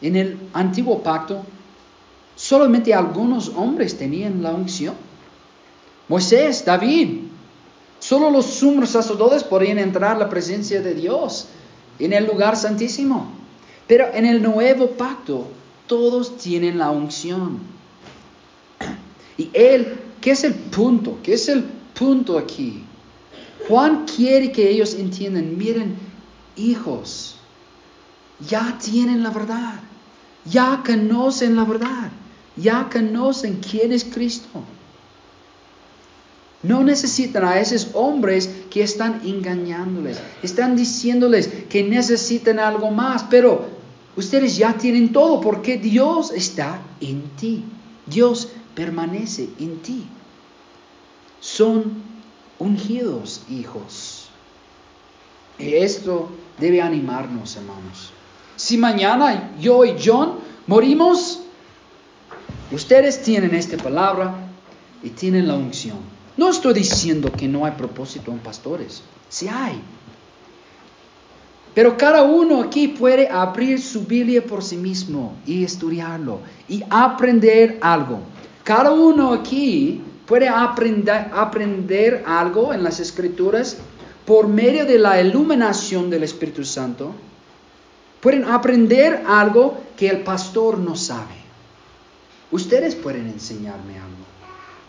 [0.00, 1.42] en el Antiguo Pacto,
[2.34, 4.94] solamente algunos hombres tenían la unción.
[6.08, 7.20] Moisés, David,
[7.98, 11.48] solo los sumos sacerdotes podían entrar a la presencia de Dios
[11.98, 13.30] en el lugar santísimo.
[13.86, 15.48] Pero en el nuevo pacto
[15.90, 17.58] todos tienen la unción.
[19.36, 21.18] Y él, ¿qué es el punto?
[21.20, 22.84] ¿Qué es el punto aquí?
[23.66, 25.96] Juan quiere que ellos entiendan, miren,
[26.54, 27.34] hijos,
[28.48, 29.80] ya tienen la verdad,
[30.44, 32.12] ya conocen la verdad,
[32.56, 34.62] ya conocen quién es Cristo.
[36.62, 43.79] No necesitan a esos hombres que están engañándoles, están diciéndoles que necesitan algo más, pero
[44.20, 47.64] ustedes ya tienen todo porque Dios está en ti.
[48.06, 50.06] Dios permanece en ti.
[51.40, 52.02] Son
[52.58, 54.28] ungidos hijos.
[55.58, 58.12] Y esto debe animarnos, hermanos.
[58.56, 61.40] Si mañana yo y John morimos,
[62.70, 64.34] ustedes tienen esta palabra
[65.02, 65.98] y tienen la unción.
[66.36, 69.80] No estoy diciendo que no hay propósito en pastores, sí hay.
[71.74, 77.78] Pero cada uno aquí puede abrir su Biblia por sí mismo y estudiarlo y aprender
[77.80, 78.20] algo.
[78.64, 83.78] Cada uno aquí puede aprender, algo en las escrituras
[84.24, 87.14] por medio de la iluminación del Espíritu Santo.
[88.20, 91.40] Pueden aprender algo que el pastor no sabe.
[92.50, 94.26] Ustedes pueden enseñarme algo.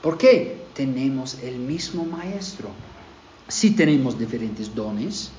[0.02, 0.62] ¿Por qué?
[0.74, 2.70] tenemos el mismo maestro.
[3.48, 5.32] Sí tenemos diferentes dones,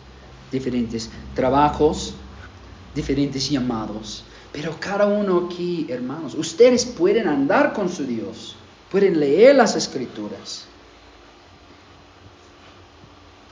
[0.53, 2.15] diferentes trabajos,
[2.95, 8.55] diferentes llamados, pero cada uno aquí, hermanos, ustedes pueden andar con su Dios,
[8.91, 10.67] pueden leer las escrituras.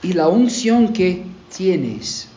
[0.03, 2.27] Y la unción que tienes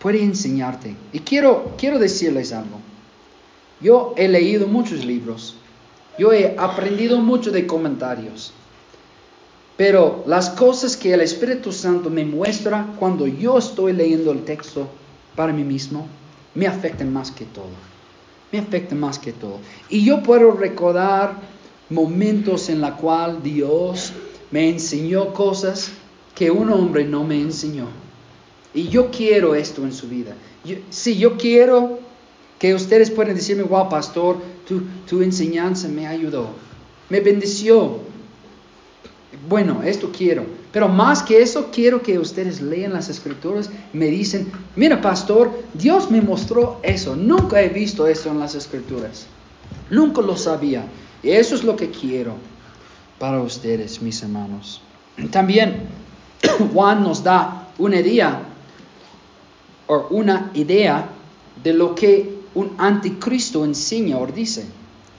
[0.00, 0.96] puede enseñarte.
[1.12, 2.80] Y quiero, quiero decirles algo.
[3.80, 5.56] Yo he leído muchos libros.
[6.18, 8.52] Yo he aprendido mucho de comentarios.
[9.82, 14.86] Pero las cosas que el Espíritu Santo me muestra cuando yo estoy leyendo el texto
[15.34, 16.06] para mí mismo,
[16.54, 17.74] me afectan más que todo.
[18.52, 19.58] Me afectan más que todo.
[19.88, 21.34] Y yo puedo recordar
[21.90, 24.12] momentos en la cual Dios
[24.52, 25.90] me enseñó cosas
[26.36, 27.88] que un hombre no me enseñó.
[28.72, 30.36] Y yo quiero esto en su vida.
[30.90, 31.98] Si yo quiero
[32.60, 36.50] que ustedes puedan decirme, wow, pastor, tu, tu enseñanza me ayudó,
[37.10, 38.11] me bendició,
[39.48, 44.50] bueno, esto quiero, Pero más que eso, quiero que ustedes lean las escrituras me dicen,
[44.76, 47.16] mira pastor, Dios me mostró eso.
[47.16, 49.26] Nunca he visto eso en las escrituras.
[49.90, 50.84] Nunca lo sabía.
[51.22, 52.34] Y eso es lo que quiero
[53.18, 54.80] para ustedes, mis hermanos.
[55.30, 55.88] También
[56.72, 58.42] Juan nos da una idea
[59.86, 61.08] o una idea
[61.62, 64.64] de lo que un anticristo enseña o dice.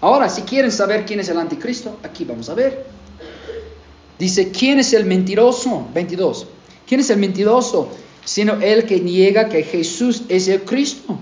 [0.02, 2.93] Ahora, si quieren saber quién es el anticristo, aquí vamos a ver.
[4.20, 5.88] Dice, ¿quién es el mentiroso?
[5.94, 6.48] 22.
[6.88, 7.90] ¿Quién es el mentiroso?
[8.24, 11.18] Sino el que niega que Jesús es el Cristo.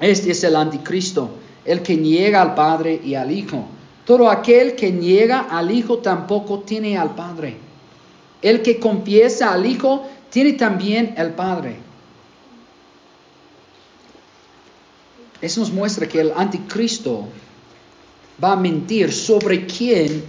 [0.00, 1.30] Este es el anticristo,
[1.64, 3.66] el que niega al Padre y al Hijo.
[4.04, 7.56] Todo aquel que niega al Hijo tampoco tiene al Padre.
[8.42, 11.76] El que confiesa al Hijo tiene también al Padre.
[15.40, 17.28] Eso nos muestra que el anticristo
[18.42, 20.24] va a mentir sobre quién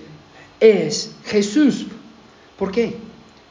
[0.59, 1.87] es Jesús.
[2.57, 2.97] ¿Por qué?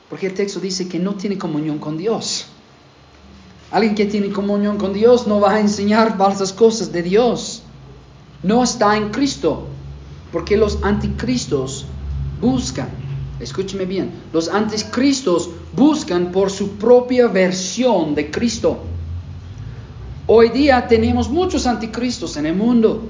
[0.09, 2.47] Porque el texto dice que no tiene comunión con Dios.
[3.71, 7.63] Alguien que tiene comunión con Dios no va a enseñar falsas cosas de Dios.
[8.43, 9.67] No está en Cristo.
[10.31, 11.87] Porque los anticristos
[12.41, 12.89] buscan,
[13.39, 18.79] escúcheme bien, los anticristos buscan por su propia versión de Cristo.
[20.27, 23.03] Hoy día tenemos muchos anticristos en el mundo.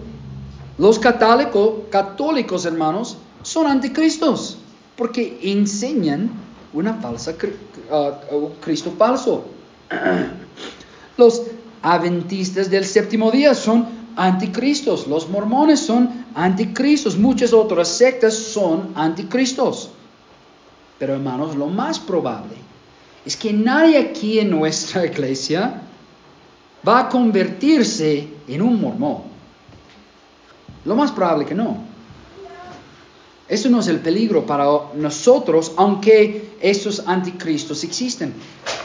[0.77, 4.59] Los católicos, católicos hermanos, son anticristos
[4.97, 6.31] porque enseñan
[6.73, 9.45] una falsa uh, Cristo falso.
[11.17, 11.43] Los
[11.83, 19.91] adventistas del séptimo día son anticristos, los mormones son anticristos, muchas otras sectas son anticristos.
[20.99, 22.55] Pero hermanos, lo más probable
[23.25, 25.83] es que nadie aquí en nuestra iglesia
[26.87, 29.23] va a convertirse en un mormón.
[30.85, 31.94] Lo más probable que no.
[33.49, 38.33] Eso no es el peligro para nosotros, aunque esos anticristos existen.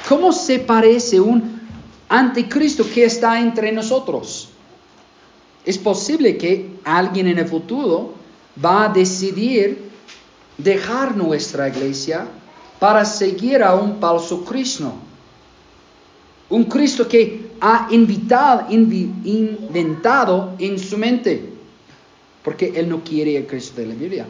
[0.07, 1.61] ¿Cómo se parece un
[2.09, 4.49] anticristo que está entre nosotros?
[5.63, 8.13] Es posible que alguien en el futuro
[8.63, 9.89] va a decidir
[10.57, 12.27] dejar nuestra iglesia
[12.79, 14.91] para seguir a un falso Cristo.
[16.49, 21.53] Un Cristo que ha invitado, inventado en su mente.
[22.43, 24.25] Porque él no quiere el Cristo de la Biblia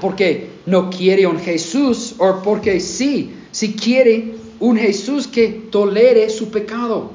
[0.00, 6.50] porque no quiere un Jesús o porque sí, si quiere un Jesús que tolere su
[6.50, 7.12] pecado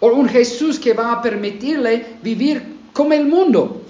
[0.00, 3.82] o un Jesús que va a permitirle vivir como el mundo.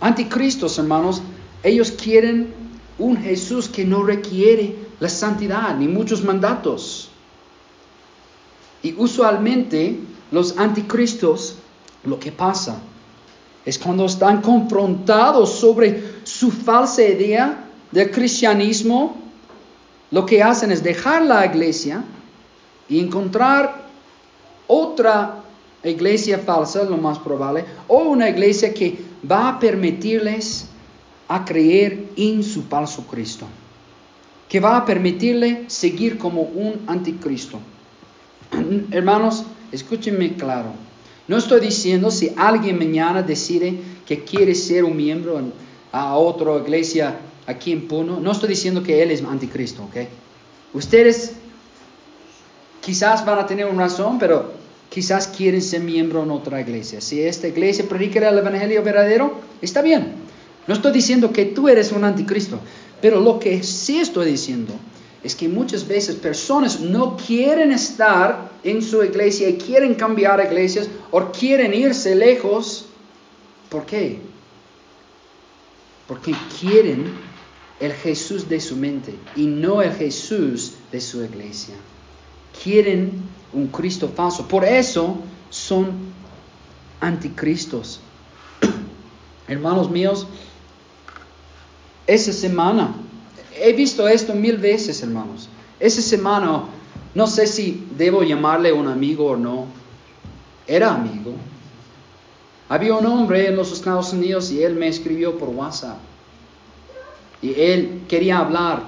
[0.00, 1.22] Anticristos, hermanos,
[1.62, 2.54] ellos quieren
[2.98, 7.10] un Jesús que no requiere la santidad ni muchos mandatos.
[8.82, 9.98] Y usualmente
[10.30, 11.56] los anticristos,
[12.04, 12.80] lo que pasa
[13.64, 19.16] es cuando están confrontados sobre su falsa idea del cristianismo,
[20.10, 22.02] lo que hacen es dejar la iglesia
[22.88, 23.82] y encontrar
[24.66, 25.42] otra
[25.84, 28.98] iglesia falsa, lo más probable, o una iglesia que
[29.30, 30.66] va a permitirles
[31.28, 33.46] a creer en su falso Cristo,
[34.48, 37.60] que va a permitirle seguir como un anticristo.
[38.90, 40.89] Hermanos, escúchenme claro.
[41.30, 45.40] No estoy diciendo si alguien mañana decide que quiere ser un miembro
[45.92, 50.08] a otra iglesia aquí en Puno, no estoy diciendo que él es anticristo, ¿ok?
[50.74, 51.34] Ustedes
[52.80, 54.54] quizás van a tener una razón, pero
[54.88, 57.00] quizás quieren ser miembro en otra iglesia.
[57.00, 60.14] Si esta iglesia predica el evangelio verdadero, está bien.
[60.66, 62.58] No estoy diciendo que tú eres un anticristo,
[63.00, 64.74] pero lo que sí estoy diciendo
[65.22, 70.88] es que muchas veces personas no quieren estar en su iglesia y quieren cambiar iglesias
[71.10, 72.86] o quieren irse lejos.
[73.68, 74.18] ¿Por qué?
[76.08, 77.12] Porque quieren
[77.80, 81.74] el Jesús de su mente y no el Jesús de su iglesia.
[82.62, 84.48] Quieren un Cristo falso.
[84.48, 85.18] Por eso
[85.50, 85.92] son
[87.00, 88.00] anticristos.
[89.48, 90.26] Hermanos míos,
[92.06, 92.94] esa semana
[93.60, 95.48] he visto esto mil veces, hermanos.
[95.78, 96.64] Esa semana,
[97.14, 99.66] no sé si debo llamarle un amigo o no.
[100.66, 101.32] Era amigo.
[102.68, 105.98] Había un hombre en los Estados Unidos y él me escribió por WhatsApp.
[107.42, 108.82] Y él quería hablar.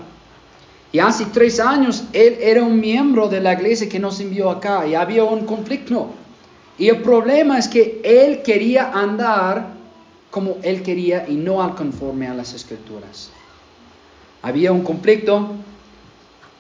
[0.93, 4.87] Y hace tres años él era un miembro de la iglesia que nos envió acá
[4.87, 6.11] y había un conflicto.
[6.79, 9.75] Y el problema es que él quería andar
[10.31, 13.31] como él quería y no al conforme a las escrituras.
[14.43, 15.53] Había un conflicto,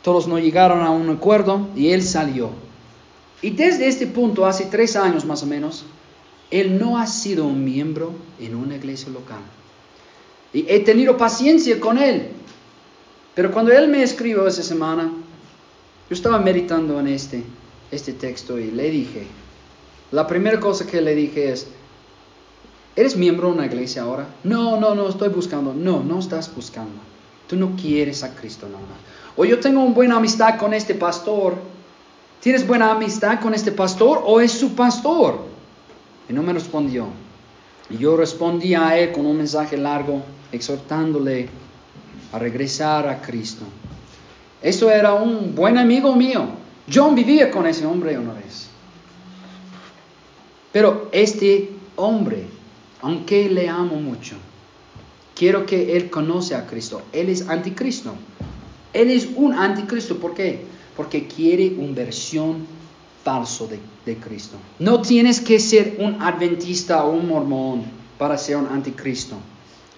[0.02, 2.50] todos no llegaron a un acuerdo y él salió.
[3.42, 5.84] Y desde este punto, hace tres años más o menos,
[6.50, 9.40] él no ha sido un miembro en una iglesia local.
[10.52, 12.28] Y he tenido paciencia con él
[13.34, 15.10] Pero cuando él me escribió esa semana,
[16.10, 17.42] yo estaba meditando en este,
[17.90, 19.26] este texto y le dije,
[20.10, 21.66] la primera cosa que le dije es,
[22.94, 24.26] ¿eres miembro de una iglesia ahora?
[24.44, 25.72] No, no, no, estoy buscando.
[25.72, 27.11] No, no estás buscando.
[27.52, 28.96] Tú no quieres a Cristo nada más.
[29.36, 31.54] O yo tengo una buena amistad con este pastor.
[32.40, 35.38] ¿Tienes buena amistad con este pastor o es su pastor?
[36.30, 37.08] Y no me respondió.
[37.90, 41.50] Y yo respondí a él con un mensaje largo, exhortándole
[42.32, 43.66] a regresar a Cristo.
[44.62, 46.46] Eso era un buen amigo mío.
[46.90, 48.70] John vivía con ese hombre una vez.
[50.72, 52.46] Pero este hombre,
[53.02, 54.36] aunque le amo mucho,
[55.42, 57.02] quiero que él conoce a Cristo.
[57.12, 58.14] Él es anticristo.
[58.92, 60.16] Él es un anticristo.
[60.18, 60.64] ¿Por qué?
[60.96, 62.64] Porque quiere una versión
[63.24, 64.56] falso de, Cristo.
[64.78, 67.82] No tienes que ser un adventista o un mormón
[68.18, 69.34] para ser un anticristo.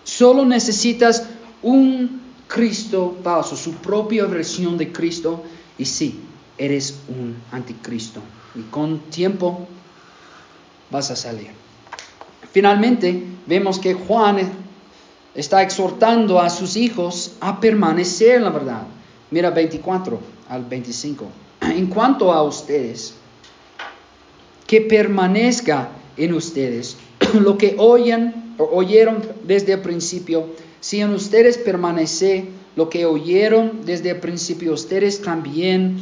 [0.02, 1.26] Solo necesitas
[1.60, 5.42] un Cristo falso, su propia versión de Cristo.
[5.76, 6.20] Y sí,
[6.56, 8.22] eres un anticristo.
[8.54, 9.68] Y con tiempo
[10.90, 11.50] vas a salir.
[12.50, 14.63] Finalmente, vemos que Juan
[15.34, 18.82] está exhortando a sus hijos a permanecer en la verdad.
[19.30, 20.18] Mira 24
[20.48, 21.26] al 25.
[21.60, 23.14] En cuanto a ustedes,
[24.66, 26.96] que permanezca en ustedes
[27.34, 30.46] lo que oyen o oyeron desde el principio.
[30.80, 35.98] Si en ustedes permanece lo que oyeron desde el principio, ustedes también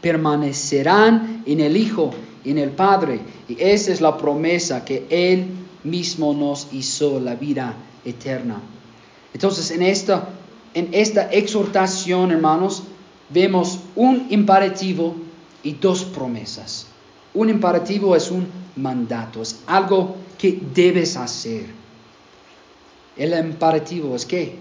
[0.00, 2.12] permanecerán en el Hijo,
[2.44, 3.20] en el Padre.
[3.48, 5.46] Y esa es la promesa que Él
[5.84, 7.74] mismo nos hizo, la vida
[8.04, 8.60] eterna.
[9.34, 10.28] Entonces, en esta,
[10.74, 12.84] en esta exhortación, hermanos,
[13.30, 15.14] vemos un imperativo
[15.62, 16.86] y dos promesas.
[17.34, 21.66] Un imperativo es un mandato, es algo que debes hacer.
[23.16, 24.56] El imperativo es que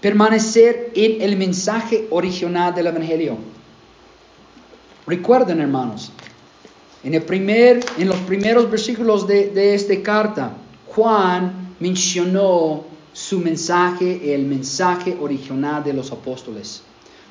[0.00, 3.36] permanecer en el mensaje original del Evangelio.
[5.06, 6.12] Recuerden, hermanos,
[7.04, 10.52] en, el primer, en los primeros versículos de, de esta carta,
[10.86, 16.82] Juan mencionó su mensaje, el mensaje original de los apóstoles.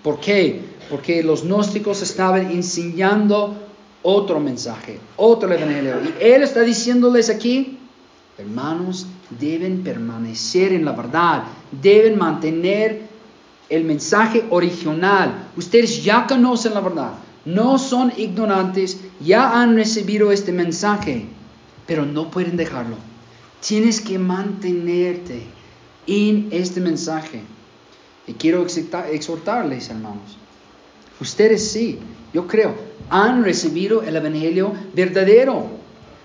[0.04, 0.62] ¿Por qué?
[0.90, 3.56] Porque los gnósticos estaban enseñando
[4.04, 5.96] otro mensaje, otro evangelio.
[6.02, 7.78] Y él está diciéndoles aquí,
[8.38, 9.06] hermanos,
[9.40, 13.02] deben permanecer en la verdad, deben mantener
[13.70, 15.50] el mensaje original.
[15.58, 17.14] Ustedes ya conocen la verdad,
[17.48, 21.28] no son ignorantes, ya han recibido este mensaje,
[21.86, 22.98] pero no pueden dejarlo.
[23.66, 25.44] Tienes que mantenerte
[26.08, 27.42] en este mensaje.
[28.28, 30.38] Y quiero exhortarles, hermanos.
[31.22, 32.00] Ustedes sí,
[32.34, 32.76] yo creo,
[33.10, 35.68] han recibido el Evangelio verdadero,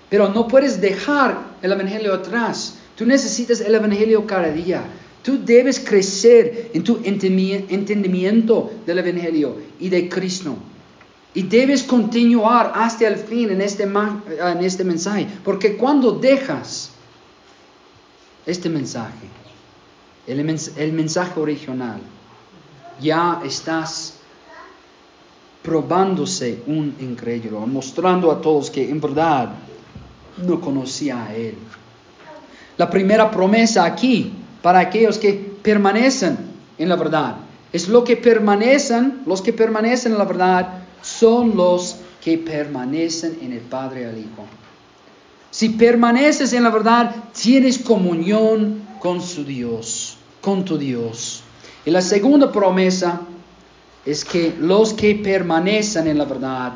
[0.09, 2.79] pero no puedes dejar el Evangelio atrás.
[2.97, 4.83] Tú necesitas el Evangelio cada día.
[5.23, 10.57] Tú debes crecer en tu entendimiento del Evangelio y de Cristo.
[11.33, 15.27] Y debes continuar hasta el fin en este, en este mensaje.
[15.43, 16.91] Porque cuando dejas
[18.45, 19.27] este mensaje,
[20.27, 20.39] el,
[20.77, 21.99] el mensaje original,
[23.01, 24.15] ya estás
[25.63, 29.49] probándose un incrédulo, mostrando a todos que en verdad
[30.45, 31.55] no conocía a Él.
[32.77, 36.37] La primera promesa aquí para aquellos que permanecen
[36.77, 37.37] en la verdad
[37.71, 43.51] es lo que permanecen, los que permanecen en la verdad son los que permanecen en
[43.51, 44.45] el Padre el Hijo.
[45.51, 51.43] Si permaneces en la verdad, tienes comunión con su Dios, con tu Dios.
[51.85, 53.21] Y la segunda promesa
[54.05, 56.73] es que los que permanecen en la verdad,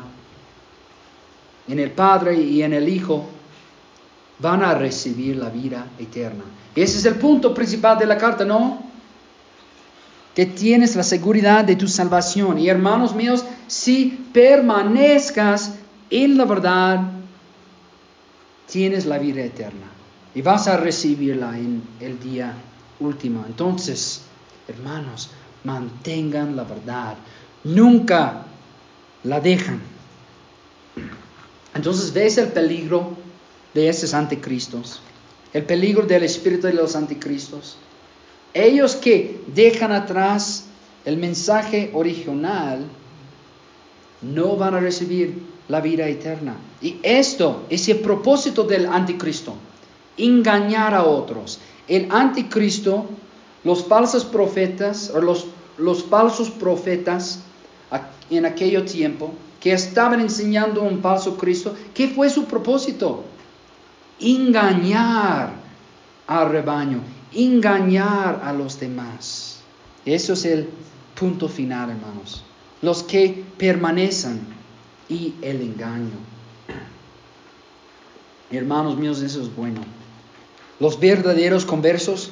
[1.66, 3.26] en el Padre y en el Hijo,
[4.38, 6.44] van a recibir la vida eterna.
[6.74, 8.87] Ese es el punto principal de la carta, ¿no?
[10.38, 12.60] Que tienes la seguridad de tu salvación.
[12.60, 15.74] Y hermanos míos, si permanezcas
[16.10, 17.10] en la verdad,
[18.70, 19.88] tienes la vida eterna.
[20.36, 22.54] Y vas a recibirla en el día
[23.00, 23.44] último.
[23.48, 24.20] Entonces,
[24.68, 25.30] hermanos,
[25.64, 27.16] mantengan la verdad.
[27.64, 28.44] Nunca
[29.24, 29.80] la dejan.
[31.74, 33.16] Entonces ves el peligro
[33.74, 35.00] de esos anticristos,
[35.52, 37.76] el peligro del espíritu de los anticristos.
[38.54, 40.64] Ellos que dejan atrás
[41.04, 42.84] el mensaje original
[44.22, 46.56] no van a recibir la vida eterna.
[46.80, 49.54] Y esto es el propósito del anticristo,
[50.16, 51.58] engañar a otros.
[51.86, 53.06] El anticristo
[53.64, 55.46] los falsos profetas, o los,
[55.76, 57.40] los falsos profetas
[58.30, 63.24] en aquel tiempo, que estaban enseñando un falso Cristo, ¿qué fue su propósito?
[64.20, 65.52] Engañar
[66.26, 67.00] al rebaño,
[67.32, 69.60] engañar a los demás.
[70.04, 70.68] Eso es el
[71.14, 72.42] punto final, hermanos.
[72.80, 74.40] Los que permanecen
[75.08, 76.16] y el engaño.
[78.50, 79.80] Hermanos míos, eso es bueno.
[80.80, 82.30] Los verdaderos conversos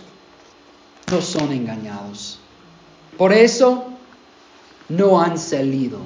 [1.11, 2.39] no son engañados.
[3.19, 3.87] Por eso
[4.89, 5.99] no han salido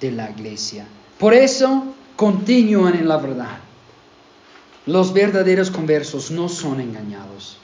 [0.00, 0.86] de la iglesia.
[1.18, 1.84] Por eso
[2.16, 3.58] continúan en la verdad.
[4.86, 7.58] Los verdaderos conversos no son engañados.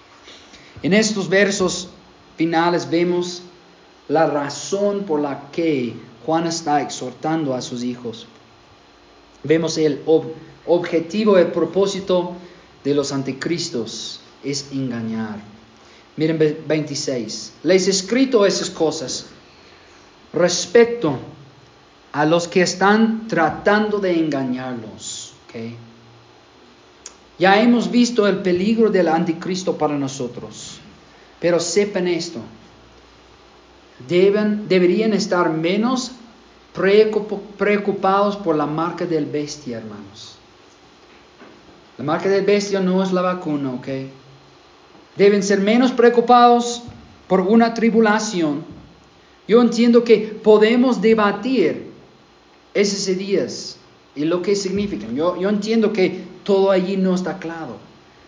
[0.82, 1.88] En estos versos
[2.36, 3.42] finales vemos
[4.08, 8.26] la razón por la que Juan está exhortando a sus hijos.
[9.42, 10.02] Vemos el
[10.66, 12.32] objetivo, el propósito
[12.82, 15.40] de los anticristos es engañar.
[16.16, 17.52] Miren 26.
[17.62, 19.26] Les he escrito esas cosas
[20.32, 21.18] respecto
[22.12, 25.34] a los que están tratando de engañarlos.
[27.38, 30.69] Ya hemos visto el peligro del anticristo para nosotros,
[31.40, 32.40] pero sepan esto,
[34.08, 36.12] deben, deberían estar menos
[36.72, 40.36] preocupados por la marca del bestia, hermanos.
[41.98, 43.88] La marca del bestia no es la vacuna, ¿ok?
[45.16, 46.82] Deben ser menos preocupados
[47.26, 48.64] por una tribulación.
[49.48, 51.90] Yo entiendo que podemos debatir
[52.72, 53.76] esos días
[54.14, 55.14] y lo que significan.
[55.14, 57.76] Yo, yo entiendo que todo allí no está claro.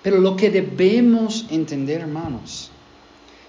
[0.03, 2.72] Pero lo que debemos entender, hermanos,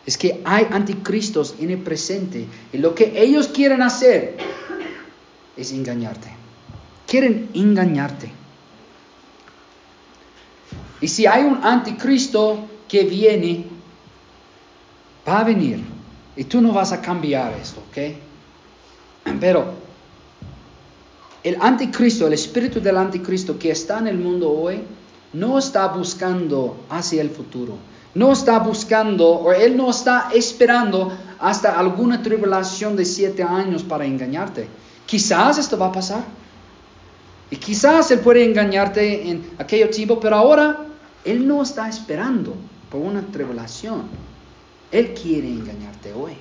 [0.05, 4.37] es que hay anticristos en el presente y lo que ellos quieren hacer
[5.55, 6.29] es engañarte.
[7.07, 8.31] Quieren engañarte.
[10.99, 13.65] Y si hay un anticristo que viene,
[15.27, 15.83] va a venir.
[16.35, 18.15] Y tú no vas a cambiar esto, ¿ok?
[19.39, 19.73] Pero
[21.43, 24.81] el anticristo, el espíritu del anticristo que está en el mundo hoy,
[25.33, 27.77] no está buscando hacia el futuro.
[28.15, 34.05] No está buscando, o él no está esperando hasta alguna tribulación de siete años para
[34.05, 34.67] engañarte.
[35.05, 36.23] Quizás esto va a pasar.
[37.49, 40.85] Y quizás él puede engañarte en aquel tiempo, pero ahora
[41.25, 42.55] él no está esperando
[42.89, 44.03] por una tribulación.
[44.91, 46.33] Él quiere engañarte hoy.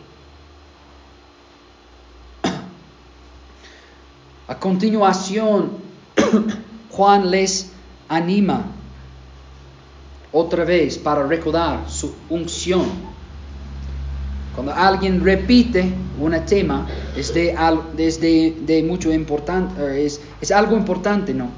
[4.46, 5.70] A continuación,
[6.90, 7.72] Juan les
[8.08, 8.66] anima
[10.32, 12.86] otra vez para recordar su unción.
[14.54, 21.48] Cuando alguien repite un tema, es de, mucho importante, eh, es, es algo importante, ¿no?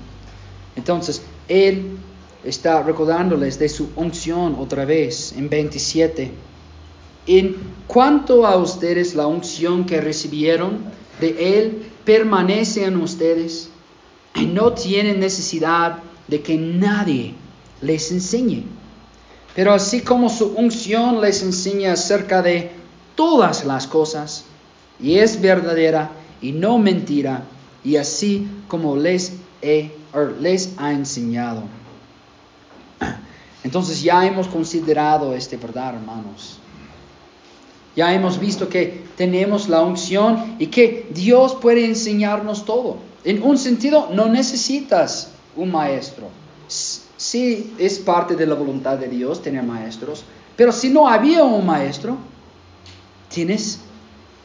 [0.76, 1.96] Entonces, él
[2.44, 6.30] está recordándoles de su unción otra vez en 27.
[7.26, 7.56] En
[7.86, 10.78] cuanto a ustedes, la unción que recibieron
[11.20, 13.70] de Él permanece en ustedes
[14.34, 15.98] y no tienen necesidad
[16.28, 17.34] de que nadie
[17.84, 18.64] les enseñe.
[19.54, 22.72] Pero así como su unción les enseña acerca de
[23.14, 24.44] todas las cosas,
[25.00, 26.10] y es verdadera
[26.40, 27.44] y no mentira,
[27.84, 31.62] y así como les, he, er, les ha enseñado.
[33.62, 36.58] Entonces ya hemos considerado este verdad, hermanos.
[37.96, 42.98] Ya hemos visto que tenemos la unción y que Dios puede enseñarnos todo.
[43.24, 46.28] En un sentido, no necesitas un maestro.
[47.34, 50.22] Sí es parte de la voluntad de Dios tener maestros,
[50.56, 52.16] pero si no había un maestro,
[53.28, 53.80] tienes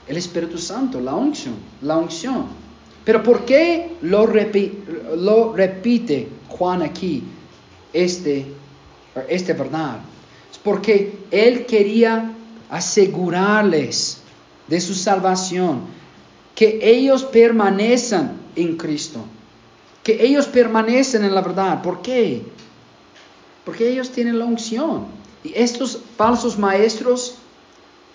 [0.08, 2.48] el Espíritu Santo, la unción, la unción.
[3.06, 4.28] Pero ¿por qué lo,
[5.18, 7.22] lo repite Juan aquí,
[7.94, 8.48] este,
[9.28, 10.00] este verdad?
[10.52, 12.34] Es porque él quería
[12.72, 14.18] asegurarles
[14.68, 15.82] de su salvación,
[16.56, 19.24] que ellos permanezcan en Cristo,
[20.02, 21.84] que ellos permanecen en la verdad.
[21.84, 22.58] ¿Por qué?
[23.66, 25.06] Porque ellos tienen la unción.
[25.44, 27.36] Y estos falsos maestros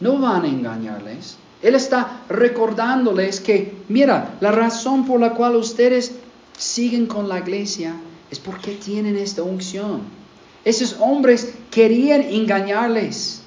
[0.01, 1.37] no van a engañarles.
[1.63, 6.13] Él está recordándoles que, mira, la razón por la cual ustedes
[6.59, 7.95] siguen con la iglesia
[8.31, 10.03] es porque tienen esta unción.
[10.65, 13.43] Esos hombres querían engañarles.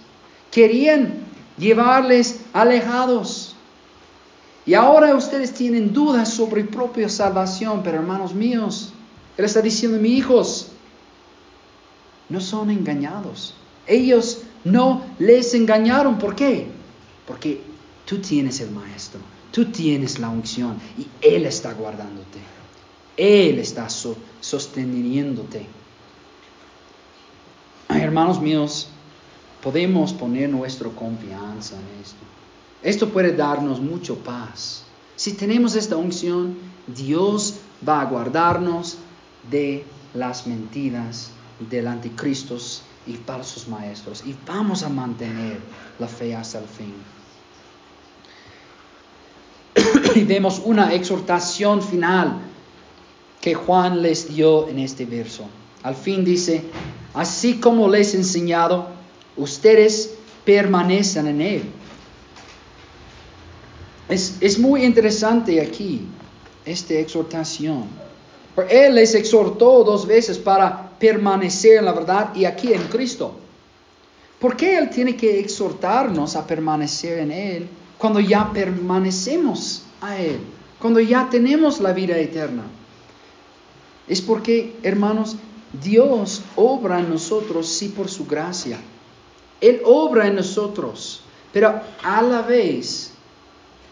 [0.51, 1.25] Querían
[1.57, 3.55] llevarles alejados.
[4.65, 8.93] Y ahora ustedes tienen dudas sobre propia salvación, pero hermanos míos,
[9.37, 10.71] Él está diciendo, mis hijos,
[12.30, 13.53] no son engañados.
[13.86, 16.17] Ellos no les engañaron.
[16.17, 16.67] ¿Por qué?
[17.25, 17.61] Porque
[18.05, 19.19] tú tienes el maestro,
[19.51, 22.39] tú tienes la unción y Él está guardándote.
[23.15, 25.65] Él está sosteniéndote.
[27.89, 28.89] hermanos míos,
[29.61, 32.19] podemos poner nuestra confianza en esto.
[32.84, 34.84] Esto puede darnos mucho paz.
[35.15, 36.55] Si tenemos esta unción,
[36.86, 37.55] Dios
[37.88, 38.97] va a guardarnos
[39.49, 42.58] de las mentiras del anticristo
[43.05, 44.24] y falsos maestros.
[44.26, 45.60] Y vamos a mantener
[45.99, 46.93] la fe hasta el fin.
[50.16, 52.39] y vemos una exhortación final
[53.41, 55.45] que Juan les dio en este verso.
[55.84, 56.64] Al fin dice,
[57.14, 58.88] así como les he enseñado,
[59.36, 61.64] ustedes permanecen en él.
[64.10, 66.01] Es, es muy interesante aquí
[66.66, 67.86] esta exhortación.
[68.70, 73.35] Él les exhortó dos veces para permanecer en la verdad y aquí en Cristo.
[74.39, 77.67] ¿Por qué Él tiene que exhortarnos a permanecer en Él
[77.97, 80.39] cuando ya permanecemos a Él?
[80.79, 82.63] Cuando ya tenemos la vida eterna.
[84.07, 85.37] Es porque, hermanos,
[85.81, 88.79] Dios obra en nosotros, sí, por su gracia.
[89.59, 91.21] Él obra en nosotros,
[91.51, 93.11] pero a la vez,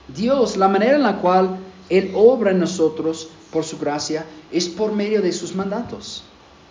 [0.08, 1.58] Dios, la manera en la cual
[1.90, 6.24] Él obra en nosotros por su gracia, es por medio de sus mandatos,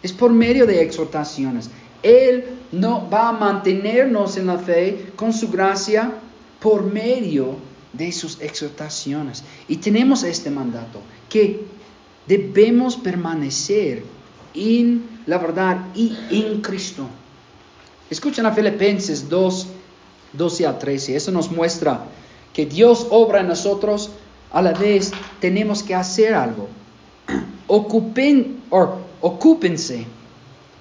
[0.04, 1.70] es por medio de exhortaciones.
[2.02, 6.12] Él no va a mantenernos en la fe con su gracia
[6.60, 7.56] por medio
[7.90, 9.42] de sus exhortaciones.
[9.66, 11.00] Y tenemos este mandato,
[11.30, 11.64] que
[12.26, 14.04] debemos permanecer
[14.52, 17.06] en la verdad y en Cristo.
[18.10, 19.66] Escuchen a Filipenses 2,
[20.34, 21.16] 12 a 13.
[21.16, 22.04] Eso nos muestra
[22.52, 24.10] que Dios obra en nosotros,
[24.52, 26.68] a la vez tenemos que hacer algo.
[27.68, 28.60] Ocupen,
[29.24, 30.04] ocúpense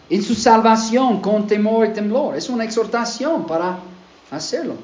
[0.10, 2.36] en su salvación con temor y temblor.
[2.36, 3.80] Es una exhortación para
[4.32, 4.76] hacerlo.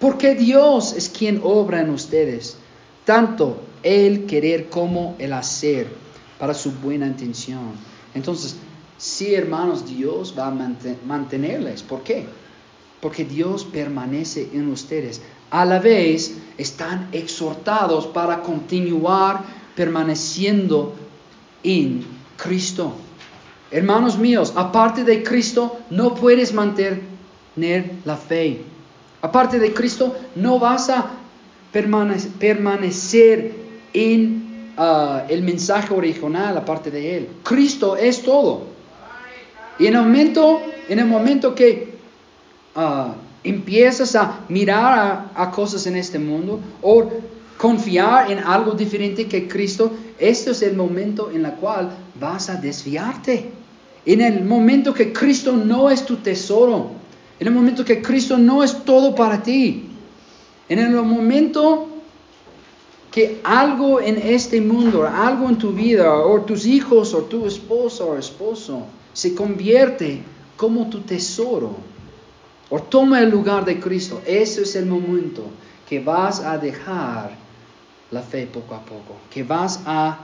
[0.00, 2.56] Porque Dios es quien obra en ustedes,
[3.04, 5.88] tanto el querer como el hacer
[6.38, 7.72] para su buena intención.
[8.14, 8.56] Entonces,
[8.96, 11.82] sí, hermanos, Dios va a mantenerles.
[11.82, 12.26] ¿Por qué?
[13.02, 15.20] Porque Dios permanece en ustedes.
[15.50, 19.44] A la vez, están exhortados para continuar
[19.74, 20.94] permaneciendo
[21.66, 22.06] en
[22.36, 22.94] Cristo.
[23.70, 27.02] Hermanos míos, aparte de Cristo, no puedes mantener
[28.04, 28.62] la fe.
[29.20, 31.10] Aparte de Cristo, no vas a
[31.72, 33.54] permanecer
[33.92, 37.28] en ah, el mensaje original, aparte de Él.
[37.42, 38.62] Cristo es todo.
[39.78, 41.96] Y en el momento, en el momento que
[42.76, 44.98] ah, empiezas a mirar
[45.34, 47.10] a, a, cosas en este mundo o
[47.56, 51.90] confiar en algo diferente que Cristo, este es el momento en el cual
[52.20, 53.50] vas a desviarte.
[54.04, 56.90] En el momento que Cristo no es tu tesoro,
[57.40, 59.88] en el momento que Cristo no es todo para ti,
[60.68, 61.88] en el momento
[63.10, 68.04] que algo en este mundo, algo en tu vida, o tus hijos, o tu esposa
[68.04, 68.82] o esposo,
[69.12, 70.20] se convierte
[70.56, 71.76] como tu tesoro,
[72.68, 75.42] o toma el lugar de Cristo, ese es el momento
[75.88, 77.45] que vas a dejar
[78.10, 80.18] la fe poco a poco, que vas a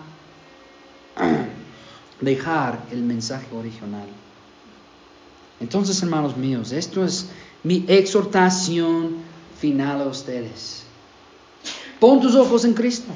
[2.20, 4.06] dejar el mensaje original.
[5.60, 7.28] Entonces, hermanos míos, esto es
[7.62, 9.16] mi exhortación
[9.58, 10.82] final a ustedes.
[12.00, 13.12] Pon tus ojos en Cristo,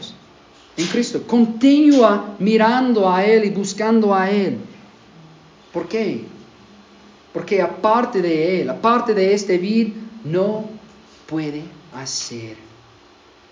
[0.77, 1.23] en Cristo.
[1.27, 4.59] Continúa mirando a Él y buscando a Él.
[5.73, 6.25] ¿Por qué?
[7.33, 9.93] Porque aparte de Él, aparte de este vid,
[10.25, 10.71] no
[11.27, 12.57] puede hacer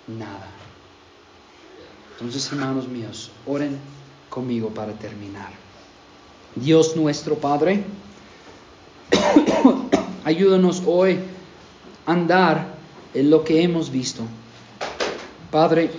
[0.07, 0.54] nada.
[2.15, 3.79] Entonces, hermanos míos, oren
[4.31, 5.51] conmigo para terminar.
[6.55, 7.83] Dios nuestro Padre,
[10.25, 11.19] ayúdanos hoy
[12.07, 12.75] a andar
[13.12, 14.23] en lo que hemos visto.
[15.51, 15.91] Padre,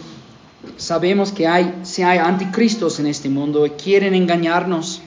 [0.78, 5.01] sabemos que hay, si hay anticristos en este mundo y quieren engañarnos,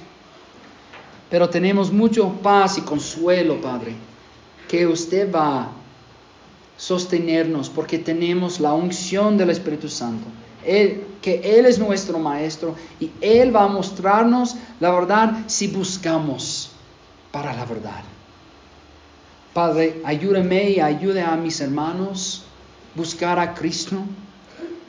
[1.30, 3.94] pero tenemos mucho paz y consuelo, Padre,
[4.68, 5.68] que usted va a
[6.76, 10.26] sostenernos porque tenemos la unción del Espíritu Santo.
[10.64, 16.70] Él, que Él es nuestro Maestro y Él va a mostrarnos la verdad si buscamos
[17.32, 18.02] para la verdad.
[19.52, 22.44] Padre, ayúdame y ayude a mis hermanos
[22.94, 23.96] buscar a Cristo,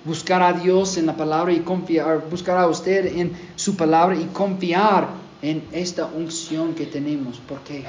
[0.05, 4.25] buscar a Dios en la palabra y confiar, buscar a usted en su palabra y
[4.25, 5.09] confiar
[5.41, 7.39] en esta unción que tenemos.
[7.39, 7.83] ¿Por qué?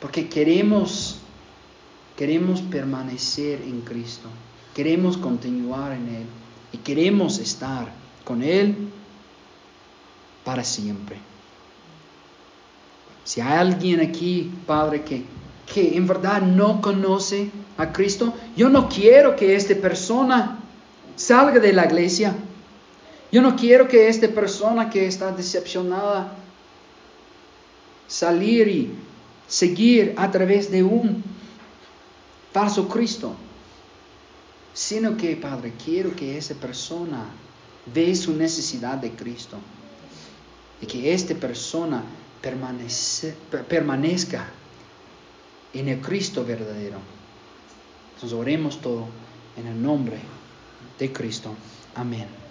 [0.00, 1.18] Porque queremos,
[2.16, 4.28] queremos permanecer en Cristo,
[4.74, 6.41] queremos continuar en Él
[6.72, 7.88] y queremos estar
[8.24, 8.76] con Él
[10.44, 11.16] para siempre.
[13.24, 15.24] Si hay alguien aquí, Padre, que,
[15.72, 20.58] que en verdad no conoce a Cristo, yo no quiero que esta persona
[21.16, 22.34] salga de la iglesia.
[23.30, 26.36] Yo no quiero que esta persona que está decepcionada
[28.06, 28.90] salir y
[29.46, 31.22] seguir a través de un
[32.52, 33.34] falso Cristo,
[34.74, 37.26] sino que, Padre, quiero que esa persona
[37.86, 39.58] ve su necesidad de Cristo
[40.80, 42.02] y que esta persona
[42.40, 43.34] permanece,
[43.68, 44.48] permanezca
[45.72, 46.98] en el Cristo verdadero.
[48.14, 49.06] Entonces oremos todo
[49.56, 50.18] en el nombre
[50.98, 51.54] de Cristo.
[51.94, 52.41] Amén.